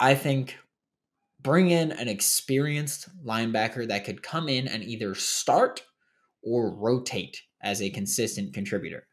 I 0.00 0.14
think 0.14 0.56
bring 1.40 1.70
in 1.70 1.92
an 1.92 2.08
experienced 2.08 3.08
linebacker 3.24 3.86
that 3.88 4.04
could 4.04 4.22
come 4.22 4.48
in 4.48 4.68
and 4.68 4.82
either 4.82 5.14
start 5.14 5.82
or 6.42 6.74
rotate 6.74 7.42
as 7.62 7.82
a 7.82 7.90
consistent 7.90 8.54
contributor. 8.54 9.06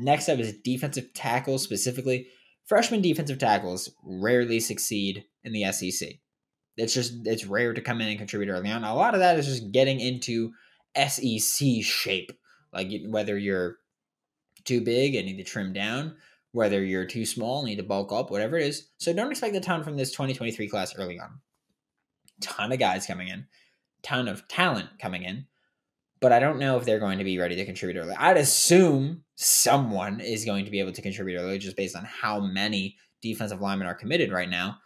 Next 0.00 0.28
up 0.28 0.38
is 0.38 0.54
defensive 0.64 1.12
tackles 1.12 1.62
specifically. 1.62 2.28
Freshman 2.66 3.02
defensive 3.02 3.38
tackles 3.38 3.90
rarely 4.02 4.60
succeed 4.60 5.24
in 5.44 5.52
the 5.52 5.70
SEC. 5.72 6.08
It's 6.76 6.94
just 6.94 7.26
it's 7.26 7.44
rare 7.44 7.74
to 7.74 7.80
come 7.80 8.00
in 8.00 8.08
and 8.08 8.18
contribute 8.18 8.50
early 8.50 8.70
on. 8.70 8.84
A 8.84 8.94
lot 8.94 9.14
of 9.14 9.20
that 9.20 9.38
is 9.38 9.46
just 9.46 9.72
getting 9.72 10.00
into 10.00 10.52
SEC 10.96 11.82
shape, 11.82 12.32
like 12.72 12.90
whether 13.06 13.36
you're 13.36 13.76
too 14.64 14.80
big 14.80 15.14
and 15.14 15.26
need 15.26 15.36
to 15.36 15.44
trim 15.44 15.72
down, 15.72 16.16
whether 16.52 16.82
you're 16.82 17.04
too 17.06 17.26
small 17.26 17.60
and 17.60 17.68
need 17.68 17.76
to 17.76 17.82
bulk 17.82 18.12
up, 18.12 18.30
whatever 18.30 18.56
it 18.56 18.66
is. 18.66 18.88
So 18.98 19.12
don't 19.12 19.30
expect 19.30 19.56
a 19.56 19.60
ton 19.60 19.82
from 19.82 19.96
this 19.96 20.12
2023 20.12 20.68
class 20.68 20.96
early 20.96 21.18
on. 21.18 21.40
Ton 22.40 22.72
of 22.72 22.78
guys 22.78 23.06
coming 23.06 23.28
in, 23.28 23.46
ton 24.02 24.28
of 24.28 24.48
talent 24.48 24.88
coming 24.98 25.24
in, 25.24 25.46
but 26.20 26.32
I 26.32 26.38
don't 26.38 26.58
know 26.58 26.76
if 26.76 26.84
they're 26.84 26.98
going 26.98 27.18
to 27.18 27.24
be 27.24 27.38
ready 27.38 27.56
to 27.56 27.64
contribute 27.64 27.98
early. 27.98 28.14
I'd 28.14 28.36
assume 28.36 29.24
someone 29.36 30.20
is 30.20 30.44
going 30.44 30.66
to 30.66 30.70
be 30.70 30.80
able 30.80 30.92
to 30.92 31.02
contribute 31.02 31.38
early 31.38 31.58
just 31.58 31.76
based 31.76 31.96
on 31.96 32.04
how 32.04 32.40
many 32.40 32.96
defensive 33.22 33.60
linemen 33.60 33.88
are 33.88 33.94
committed 33.94 34.30
right 34.30 34.48
now. 34.48 34.78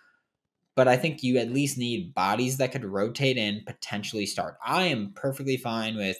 But 0.77 0.88
I 0.88 0.97
think 0.97 1.23
you 1.23 1.38
at 1.38 1.53
least 1.53 1.79
need 1.79 2.14
bodies 2.14 2.59
that 2.59 2.73
could 2.73 2.85
rotate 2.85 3.37
in, 3.37 3.62
potentially 3.66 4.27
start. 4.27 4.57
I 4.64 4.85
am 4.85 5.12
perfectly 5.14 5.57
fine 5.57 5.97
with 5.97 6.18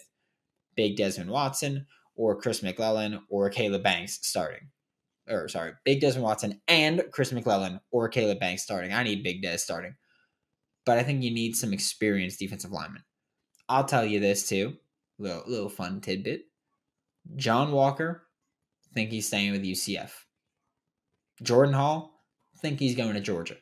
Big 0.77 0.96
Desmond 0.96 1.31
Watson 1.31 1.87
or 2.16 2.40
Chris 2.40 2.62
McClellan 2.62 3.20
or 3.29 3.50
Caleb 3.50 3.83
Banks 3.83 4.18
starting. 4.22 4.68
Or 5.29 5.48
sorry, 5.48 5.72
Big 5.85 6.00
Desmond 6.00 6.24
Watson 6.24 6.61
and 6.68 7.03
Chris 7.11 7.33
McClellan 7.33 7.81
or 7.90 8.09
Caleb 8.09 8.40
Banks 8.40 8.62
starting. 8.62 8.92
I 8.92 9.03
need 9.03 9.22
Big 9.24 9.42
Des 9.42 9.59
starting. 9.59 9.96
But 10.87 10.98
I 10.98 11.03
think 11.03 11.22
you 11.22 11.31
need 11.31 11.57
some 11.57 11.72
experienced 11.72 12.38
defensive 12.38 12.70
linemen. 12.70 13.03
I'll 13.68 13.85
tell 13.85 14.05
you 14.05 14.20
this 14.20 14.48
too. 14.48 14.77
Little 15.18 15.42
little 15.46 15.68
fun 15.68 16.00
tidbit. 16.00 16.46
John 17.37 17.72
Walker, 17.72 18.27
think 18.92 19.11
he's 19.11 19.27
staying 19.27 19.53
with 19.53 19.62
UCF. 19.62 20.11
Jordan 21.42 21.74
Hall, 21.74 22.22
think 22.61 22.79
he's 22.79 22.96
going 22.96 23.14
to 23.14 23.20
Georgia. 23.20 23.57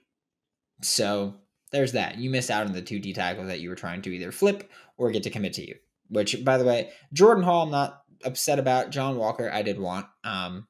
So 0.83 1.35
there's 1.71 1.93
that. 1.93 2.19
You 2.19 2.31
missed 2.31 2.51
out 2.51 2.67
on 2.67 2.73
the 2.73 2.83
two 2.83 2.99
D 2.99 3.13
tackles 3.13 3.49
that 3.49 3.61
you 3.61 3.69
were 3.69 3.75
trying 3.75 4.03
to 4.03 4.15
either 4.15 4.33
flip 4.33 4.71
or 4.97 5.11
get 5.11 5.23
to 5.25 5.31
commit 5.31 5.55
to 5.55 5.67
you. 5.67 5.77
Which, 6.09 6.45
by 6.45 6.59
the 6.59 6.65
way, 6.65 6.91
Jordan 7.13 7.45
Hall, 7.45 7.65
I'm 7.65 7.71
not 7.71 8.03
upset 8.25 8.59
about. 8.59 8.91
John 8.91 9.17
Walker, 9.17 9.51
I 9.51 9.63
did 9.63 9.79
want. 9.79 10.07
Um, 10.25 10.67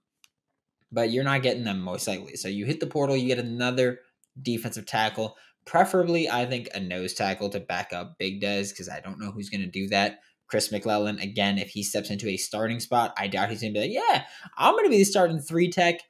but 0.92 1.10
you're 1.10 1.24
not 1.24 1.42
getting 1.42 1.64
them 1.64 1.80
most 1.80 2.06
likely. 2.06 2.36
So 2.36 2.48
you 2.48 2.66
hit 2.66 2.78
the 2.78 2.86
portal, 2.86 3.16
you 3.16 3.26
get 3.26 3.38
another 3.38 4.00
defensive 4.40 4.86
tackle. 4.86 5.36
Preferably, 5.64 6.28
I 6.28 6.44
think 6.46 6.68
a 6.74 6.80
nose 6.80 7.14
tackle 7.14 7.48
to 7.50 7.60
back 7.60 7.92
up 7.92 8.18
Big 8.18 8.40
Des 8.40 8.68
because 8.68 8.88
I 8.88 9.00
don't 9.00 9.18
know 9.18 9.30
who's 9.30 9.48
going 9.48 9.62
to 9.62 9.66
do 9.66 9.88
that. 9.88 10.20
Chris 10.52 10.70
McClellan, 10.70 11.18
again, 11.18 11.56
if 11.56 11.70
he 11.70 11.82
steps 11.82 12.10
into 12.10 12.28
a 12.28 12.36
starting 12.36 12.78
spot, 12.78 13.14
I 13.16 13.26
doubt 13.26 13.48
he's 13.48 13.62
going 13.62 13.72
to 13.72 13.80
be 13.80 13.86
like, 13.86 13.94
yeah, 13.94 14.24
I'm 14.58 14.74
going 14.74 14.84
to 14.84 14.90
be 14.90 14.98
the 14.98 15.04
starting 15.04 15.38
three 15.38 15.70
tech 15.70 16.00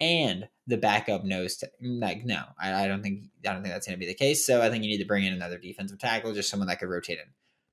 and 0.00 0.48
the 0.66 0.78
backup 0.78 1.24
nose. 1.24 1.58
Tech. 1.58 1.72
Like, 1.82 2.24
no, 2.24 2.42
I, 2.58 2.84
I 2.84 2.88
don't 2.88 3.02
think 3.02 3.24
I 3.46 3.52
don't 3.52 3.60
think 3.60 3.74
that's 3.74 3.86
going 3.86 3.98
to 3.98 4.00
be 4.00 4.10
the 4.10 4.14
case. 4.14 4.46
So 4.46 4.62
I 4.62 4.70
think 4.70 4.82
you 4.82 4.88
need 4.88 5.02
to 5.02 5.04
bring 5.04 5.24
in 5.24 5.34
another 5.34 5.58
defensive 5.58 5.98
tackle, 5.98 6.32
just 6.32 6.48
someone 6.48 6.68
that 6.68 6.78
could 6.78 6.88
rotate 6.88 7.18
in. 7.18 7.26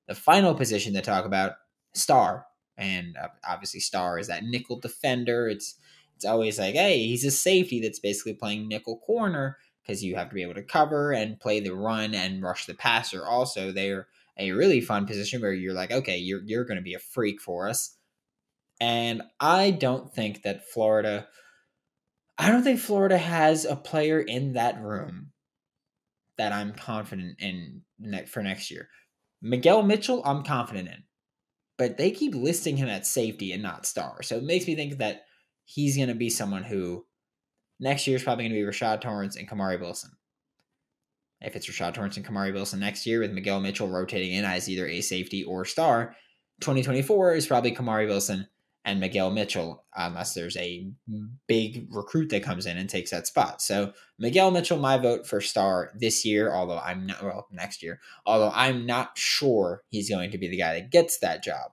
The 0.10 0.14
final 0.14 0.54
position 0.56 0.94
to 0.96 1.02
talk 1.02 1.24
about, 1.24 1.54
star 1.94 2.48
and 2.78 3.16
uh, 3.16 3.30
obviously 3.48 3.80
Star 3.80 4.20
is 4.20 4.28
that 4.28 4.44
nickel 4.44 4.78
defender. 4.78 5.48
It's 5.48 5.76
it's 6.18 6.26
always 6.26 6.60
like, 6.60 6.76
hey, 6.76 7.00
he's 7.08 7.24
a 7.24 7.32
safety 7.32 7.80
that's 7.80 8.00
basically 8.00 8.34
playing 8.34 8.68
nickel 8.68 8.98
corner 8.98 9.58
because 9.82 10.04
you 10.04 10.18
have 10.18 10.28
to 10.28 10.36
be 10.36 10.44
able 10.44 10.56
to 10.56 10.64
cover 10.64 11.14
and 11.14 11.40
play 11.40 11.62
the 11.62 11.74
run 11.74 12.14
and 12.14 12.44
rush 12.44 12.66
the 12.66 12.74
passer. 12.74 13.26
Also, 13.26 13.72
they're 13.72 14.08
a 14.40 14.52
really 14.52 14.82
fun 14.82 15.06
position 15.06 15.42
where 15.42 15.54
you're 15.54 15.74
like, 15.74 15.92
okay, 15.92 16.18
you're 16.18 16.42
you're 16.46 16.66
going 16.66 16.78
to 16.78 16.84
be 16.84 16.94
a 16.94 17.00
freak 17.00 17.42
for 17.42 17.68
us. 17.68 17.96
And 18.82 19.22
I 19.40 19.72
don't 19.72 20.14
think 20.14 20.44
that 20.44 20.70
Florida 20.70 21.28
I 22.38 22.50
don't 22.50 22.64
think 22.64 22.80
Florida 22.80 23.18
has 23.18 23.66
a 23.66 23.76
player 23.76 24.20
in 24.22 24.54
that 24.54 24.82
room 24.82 25.32
that 26.38 26.54
I'm 26.54 26.74
confident 26.74 27.42
in 27.42 27.82
for 28.28 28.42
next 28.42 28.72
year. 28.72 28.88
Miguel 29.42 29.84
Mitchell, 29.84 30.22
I'm 30.26 30.44
confident 30.44 30.88
in 30.88 31.04
but 31.80 31.98
they 31.98 32.12
keep 32.12 32.36
listing 32.36 32.76
him 32.76 32.90
at 32.90 33.08
safety 33.08 33.54
and 33.54 33.64
not 33.64 33.86
star. 33.86 34.22
So 34.22 34.36
it 34.36 34.44
makes 34.44 34.68
me 34.68 34.76
think 34.76 34.98
that 34.98 35.24
he's 35.64 35.96
going 35.96 36.10
to 36.10 36.14
be 36.14 36.30
someone 36.30 36.64
who 36.64 37.06
next 37.80 38.06
year 38.06 38.18
is 38.18 38.24
probably 38.24 38.50
going 38.50 38.54
to 38.54 38.66
be 38.66 38.70
Rashad 38.70 39.00
Torrence 39.00 39.38
and 39.38 39.50
Kamari 39.50 39.80
Wilson. 39.80 40.12
If 41.42 41.56
it's 41.56 41.68
Rashad 41.68 41.94
Torrence 41.94 42.18
and 42.18 42.26
Kamari 42.26 42.54
Wilson 42.54 42.80
next 42.80 43.06
year 43.06 43.22
with 43.22 43.32
Miguel 43.32 43.62
Mitchell 43.62 43.88
rotating 43.88 44.34
in 44.34 44.46
as 44.46 44.68
either 44.70 44.88
a 44.88 45.02
safety 45.02 45.44
or 45.44 45.64
star, 45.66 46.16
2024 46.62 47.36
is 47.36 47.48
probably 47.48 47.74
Kamari 47.74 48.08
Wilson 48.08 48.48
and 48.86 49.00
Miguel 49.00 49.30
Mitchell, 49.30 49.86
unless 49.96 50.34
there's 50.34 50.58
a 50.58 50.90
big 51.48 51.88
recruit 51.92 52.30
that 52.30 52.44
comes 52.44 52.66
in 52.66 52.78
and 52.78 52.90
takes 52.90 53.12
that 53.12 53.28
spot. 53.28 53.62
So 53.62 53.94
Miguel 54.18 54.52
Mitchell, 54.52 54.78
my 54.78 54.98
vote 54.98 55.28
for 55.28 55.42
star 55.42 55.92
this 55.98 56.26
year, 56.26 56.54
although 56.54 56.80
I'm 56.80 57.08
not 57.08 57.22
well 57.22 57.48
next 57.52 57.84
year, 57.84 58.00
although 58.26 58.52
I'm 58.54 58.86
not 58.86 59.18
sure 59.18 59.84
he's 59.90 60.10
going 60.10 60.32
to 60.32 60.38
be 60.38 60.48
the 60.48 60.58
guy 60.58 60.74
that 60.74 60.92
gets 60.92 61.20
that 61.20 61.44
job. 61.44 61.72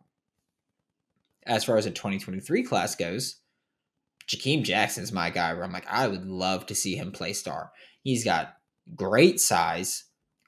As 1.46 1.64
far 1.64 1.76
as 1.76 1.85
the 1.85 1.92
2023 1.92 2.64
class 2.64 2.94
goes, 2.96 3.37
Jakeem 4.29 4.64
Jackson's 4.64 5.12
my 5.12 5.31
guy 5.31 5.55
where 5.55 5.62
I'm 5.62 5.72
like, 5.72 5.87
I 5.88 6.09
would 6.09 6.26
love 6.26 6.66
to 6.66 6.74
see 6.74 6.96
him 6.96 7.12
play 7.12 7.33
star. 7.33 7.70
He's 8.02 8.24
got 8.24 8.56
great 8.94 9.40
size, 9.40 10.05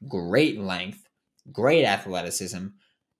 great 0.07 0.61
length, 0.61 1.09
great 1.53 1.85
athleticism, 1.85 2.67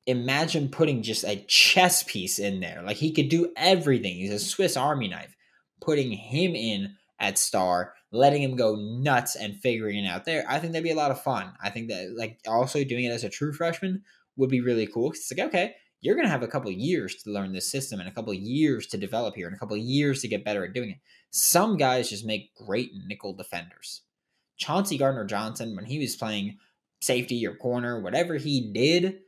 imagine 0.07 0.69
putting 0.69 1.03
just 1.03 1.25
a 1.25 1.45
chess 1.49 2.03
piece 2.03 2.39
in 2.39 2.61
there. 2.61 2.83
Like 2.85 2.97
he 2.97 3.13
could 3.13 3.29
do 3.29 3.53
everything. 3.57 4.17
He's 4.17 4.33
a 4.33 4.39
Swiss 4.39 4.77
Army 4.77 5.09
knife. 5.09 5.35
Putting 5.81 6.11
him 6.11 6.55
in 6.55 6.97
at 7.21 7.39
star, 7.39 7.95
letting 8.11 8.43
him 8.43 8.57
go 8.57 8.75
nuts 8.77 9.37
and 9.37 9.57
figuring 9.57 10.05
it 10.05 10.09
out 10.09 10.25
there. 10.25 10.45
I 10.49 10.59
think 10.59 10.73
that'd 10.73 10.85
be 10.85 10.91
a 10.91 10.97
lot 10.97 11.11
of 11.11 11.23
fun. 11.23 11.53
I 11.63 11.71
think 11.71 11.89
that 11.89 12.15
like 12.17 12.39
also 12.49 12.83
doing 12.85 13.05
it 13.05 13.13
as 13.13 13.25
a 13.25 13.29
true 13.29 13.53
freshman 13.53 14.03
would 14.37 14.51
be 14.51 14.61
really 14.61 14.87
cool. 14.87 15.11
It's 15.11 15.31
like, 15.31 15.49
okay, 15.49 15.75
you're 16.01 16.17
gonna 16.17 16.29
have 16.29 16.43
a 16.43 16.49
couple 16.49 16.71
years 16.71 17.17
to 17.23 17.31
learn 17.31 17.53
this 17.53 17.71
system 17.71 18.01
and 18.01 18.09
a 18.09 18.13
couple 18.13 18.33
years 18.33 18.87
to 18.89 18.97
develop 18.97 19.35
here 19.35 19.47
and 19.47 19.55
a 19.55 19.59
couple 19.59 19.77
years 19.77 20.23
to 20.23 20.29
get 20.29 20.45
better 20.45 20.65
at 20.65 20.73
doing 20.73 20.91
it. 20.91 20.99
Some 21.31 21.77
guys 21.77 22.09
just 22.09 22.25
make 22.25 22.55
great 22.55 22.91
nickel 23.07 23.35
defenders. 23.35 24.03
Chauncey 24.59 24.99
Gardner 24.99 25.25
Johnson, 25.25 25.75
when 25.75 25.85
he 25.85 25.99
was 25.99 26.17
playing 26.17 26.59
safety 27.01 27.47
or 27.47 27.55
corner, 27.55 28.01
whatever 28.01 28.35
he 28.35 28.73
did, 28.73 29.21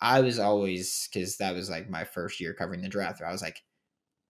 I 0.00 0.20
was 0.20 0.38
always 0.38 1.08
because 1.12 1.38
that 1.38 1.54
was 1.54 1.70
like 1.70 1.88
my 1.88 2.04
first 2.04 2.40
year 2.40 2.54
covering 2.54 2.82
the 2.82 2.88
draft. 2.88 3.22
I 3.26 3.32
was 3.32 3.42
like, 3.42 3.62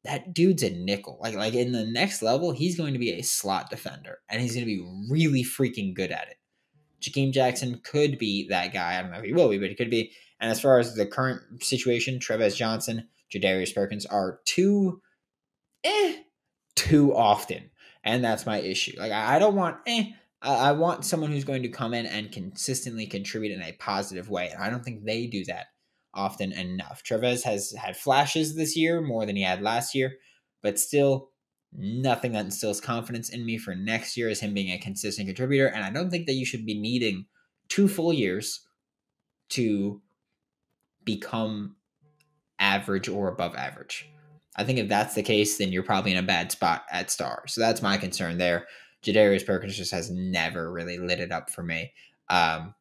that 0.05 0.35
dude's 0.35 0.63
a 0.63 0.71
nickel. 0.71 1.19
Like 1.21 1.35
like 1.35 1.55
in 1.55 1.73
the 1.73 1.85
next 1.85 2.23
level, 2.23 2.53
he's 2.53 2.77
going 2.77 2.93
to 2.93 2.99
be 2.99 3.13
a 3.13 3.23
slot 3.23 3.71
defender, 3.71 4.19
and 4.29 4.41
he's 4.41 4.55
going 4.55 4.67
to 4.67 4.73
be 4.73 5.09
really 5.11 5.43
freaking 5.43 5.95
good 5.95 6.13
at 6.13 6.29
it. 6.29 6.37
Jakeem 7.03 7.33
Jackson 7.33 7.81
could 7.85 8.19
be 8.19 8.49
that 8.49 8.73
guy. 8.73 8.99
I 8.99 9.03
don't 9.03 9.11
know 9.11 9.19
if 9.19 9.25
he 9.25 9.33
will 9.33 9.49
be, 9.49 9.59
but 9.59 9.69
he 9.69 9.75
could 9.75 9.91
be. 9.91 10.13
And 10.41 10.51
as 10.51 10.61
far 10.61 10.79
as 10.79 10.95
the 10.95 11.07
current 11.07 11.63
situation, 11.63 12.19
Trevez 12.19 12.57
Johnson, 12.57 13.09
Jadarius 13.33 13.75
Perkins 13.75 14.07
are 14.07 14.41
too, 14.45 15.01
eh, 15.83 16.17
too 16.77 17.15
often, 17.15 17.71
and 18.05 18.23
that's 18.23 18.47
my 18.47 18.59
issue. 18.59 18.95
Like 18.99 19.13
I 19.13 19.39
don't 19.39 19.57
want, 19.57 19.79
eh, 19.87 20.11
I, 20.45 20.73
want 20.73 21.05
someone 21.05 21.31
who's 21.31 21.45
going 21.45 21.63
to 21.63 21.69
come 21.69 21.95
in 21.95 22.07
and 22.07 22.31
consistently 22.31 23.07
contribute 23.07 23.53
in 23.53 23.63
a 23.63 23.73
positive 23.73 24.29
way. 24.29 24.51
And 24.51 24.63
I 24.63 24.71
don't 24.71 24.85
think 24.85 25.05
they 25.05 25.27
do 25.27 25.45
that 25.47 25.67
often 26.13 26.53
enough. 26.53 27.03
Trevez 27.03 27.43
has 27.43 27.73
had 27.73 27.97
flashes 27.97 28.55
this 28.55 28.77
year 28.77 29.01
more 29.01 29.27
than 29.27 29.37
he 29.37 29.43
had 29.43 29.63
last 29.63 29.95
year, 29.95 30.17
but 30.63 30.79
still 30.79 31.31
nothing 31.73 32.33
that 32.33 32.45
instills 32.45 32.81
confidence 32.81 33.29
in 33.29 33.45
me 33.45 33.59
for 33.59 33.75
next 33.75 34.17
year 34.17 34.29
is 34.29 34.41
him 34.41 34.55
being 34.55 34.71
a 34.71 34.79
consistent 34.79 35.27
contributor. 35.27 35.67
And 35.67 35.85
I 35.85 35.91
don't 35.91 36.11
think 36.11 36.27
that 36.27 36.35
you 36.35 36.47
should 36.47 36.65
be 36.65 36.79
needing 36.79 37.27
two 37.69 37.89
full 37.89 38.13
years 38.13 38.61
to 39.51 40.01
become 41.05 41.77
average 42.59 43.09
or 43.09 43.29
above 43.29 43.55
average. 43.57 44.09
I 44.57 44.65
think 44.65 44.79
if 44.79 44.89
that's 44.89 45.15
the 45.15 45.23
case, 45.23 45.59
then 45.59 45.73
you're 45.73 45.83
probably 45.83 46.13
in 46.13 46.19
a 46.19 46.23
bad 46.23 46.53
spot 46.53 46.85
at 46.91 47.11
star. 47.11 47.45
So 47.49 47.61
that's 47.61 47.83
my 47.83 47.97
concern 47.97 48.39
there. 48.39 48.67
Jadarius 49.05 49.47
Perkins 49.47 49.77
just 49.77 49.93
has 49.93 50.11
never 50.11 50.73
really 50.73 50.99
lit 50.99 51.21
it 51.21 51.33
up 51.33 51.51
for 51.51 51.63
me. 51.63 51.93
Um, 52.29 52.75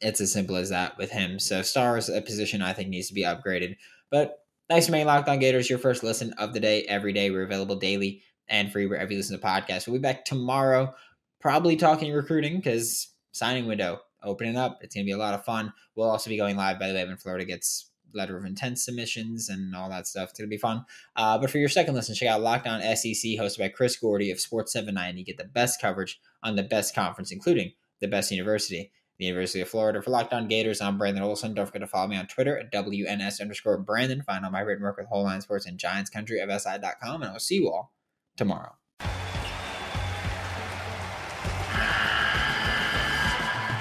it's 0.00 0.20
as 0.20 0.32
simple 0.32 0.56
as 0.56 0.70
that 0.70 0.96
with 0.98 1.10
him. 1.10 1.38
So 1.38 1.62
star 1.62 1.96
is 1.96 2.08
a 2.08 2.20
position 2.20 2.62
I 2.62 2.72
think 2.72 2.88
needs 2.88 3.08
to 3.08 3.14
be 3.14 3.24
upgraded. 3.24 3.76
But 4.10 4.44
thanks 4.68 4.86
for 4.86 4.92
making 4.92 5.06
Locked 5.06 5.28
On 5.28 5.38
Gators 5.38 5.68
your 5.68 5.78
first 5.78 6.02
listen 6.02 6.32
of 6.34 6.52
the 6.52 6.60
day 6.60 6.82
every 6.84 7.12
day. 7.12 7.30
We're 7.30 7.42
available 7.42 7.76
daily 7.76 8.22
and 8.48 8.72
free 8.72 8.86
wherever 8.86 9.10
you 9.10 9.18
listen 9.18 9.38
to 9.38 9.46
podcasts. 9.46 9.86
We'll 9.86 9.98
be 9.98 10.02
back 10.02 10.24
tomorrow, 10.24 10.94
probably 11.40 11.76
talking 11.76 12.12
recruiting 12.12 12.56
because 12.56 13.08
signing 13.32 13.66
window 13.66 14.00
opening 14.22 14.56
up. 14.56 14.78
It's 14.82 14.94
going 14.94 15.04
to 15.04 15.08
be 15.08 15.12
a 15.12 15.18
lot 15.18 15.34
of 15.34 15.44
fun. 15.44 15.72
We'll 15.94 16.10
also 16.10 16.30
be 16.30 16.36
going 16.36 16.56
live, 16.56 16.78
by 16.78 16.88
the 16.88 16.94
way, 16.94 17.04
when 17.04 17.16
Florida 17.16 17.44
gets 17.44 17.87
letter 18.14 18.36
of 18.36 18.44
intent 18.44 18.78
submissions 18.78 19.48
and 19.48 19.74
all 19.74 19.88
that 19.90 20.06
stuff. 20.06 20.30
It's 20.30 20.38
going 20.38 20.48
to 20.48 20.54
be 20.54 20.58
fun. 20.58 20.84
Uh, 21.16 21.38
but 21.38 21.50
for 21.50 21.58
your 21.58 21.68
second 21.68 21.94
listen, 21.94 22.14
check 22.14 22.28
out 22.28 22.40
Locked 22.40 22.66
On 22.66 22.80
SEC, 22.80 23.32
hosted 23.38 23.58
by 23.58 23.68
Chris 23.68 23.96
Gordy 23.96 24.30
of 24.30 24.40
Sports 24.40 24.72
790. 24.72 25.20
You 25.20 25.26
get 25.26 25.38
the 25.38 25.44
best 25.44 25.80
coverage 25.80 26.20
on 26.42 26.56
the 26.56 26.62
best 26.62 26.94
conference, 26.94 27.30
including 27.32 27.72
the 28.00 28.08
best 28.08 28.30
university, 28.30 28.92
the 29.18 29.26
University 29.26 29.60
of 29.60 29.68
Florida. 29.68 30.00
For 30.00 30.10
Locked 30.10 30.32
On 30.32 30.48
Gators, 30.48 30.80
I'm 30.80 30.98
Brandon 30.98 31.22
Olson. 31.22 31.54
Don't 31.54 31.66
forget 31.66 31.80
to 31.80 31.86
follow 31.86 32.08
me 32.08 32.16
on 32.16 32.26
Twitter 32.26 32.58
at 32.58 32.72
WNS 32.72 33.40
underscore 33.40 33.78
Brandon. 33.78 34.22
Find 34.22 34.44
all 34.44 34.50
my 34.50 34.60
written 34.60 34.84
work 34.84 34.96
with 34.96 35.06
Whole 35.06 35.26
Nine 35.26 35.40
Sports 35.40 35.66
and 35.66 35.78
Giants 35.78 36.10
Country 36.10 36.40
of 36.40 36.50
SI.com. 36.50 37.22
And 37.22 37.32
I'll 37.32 37.38
see 37.38 37.56
you 37.56 37.68
all 37.70 37.92
tomorrow. 38.36 38.74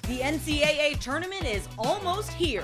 The 0.08 0.20
NCAA 0.20 1.00
tournament 1.00 1.46
is 1.46 1.68
almost 1.78 2.32
here, 2.32 2.64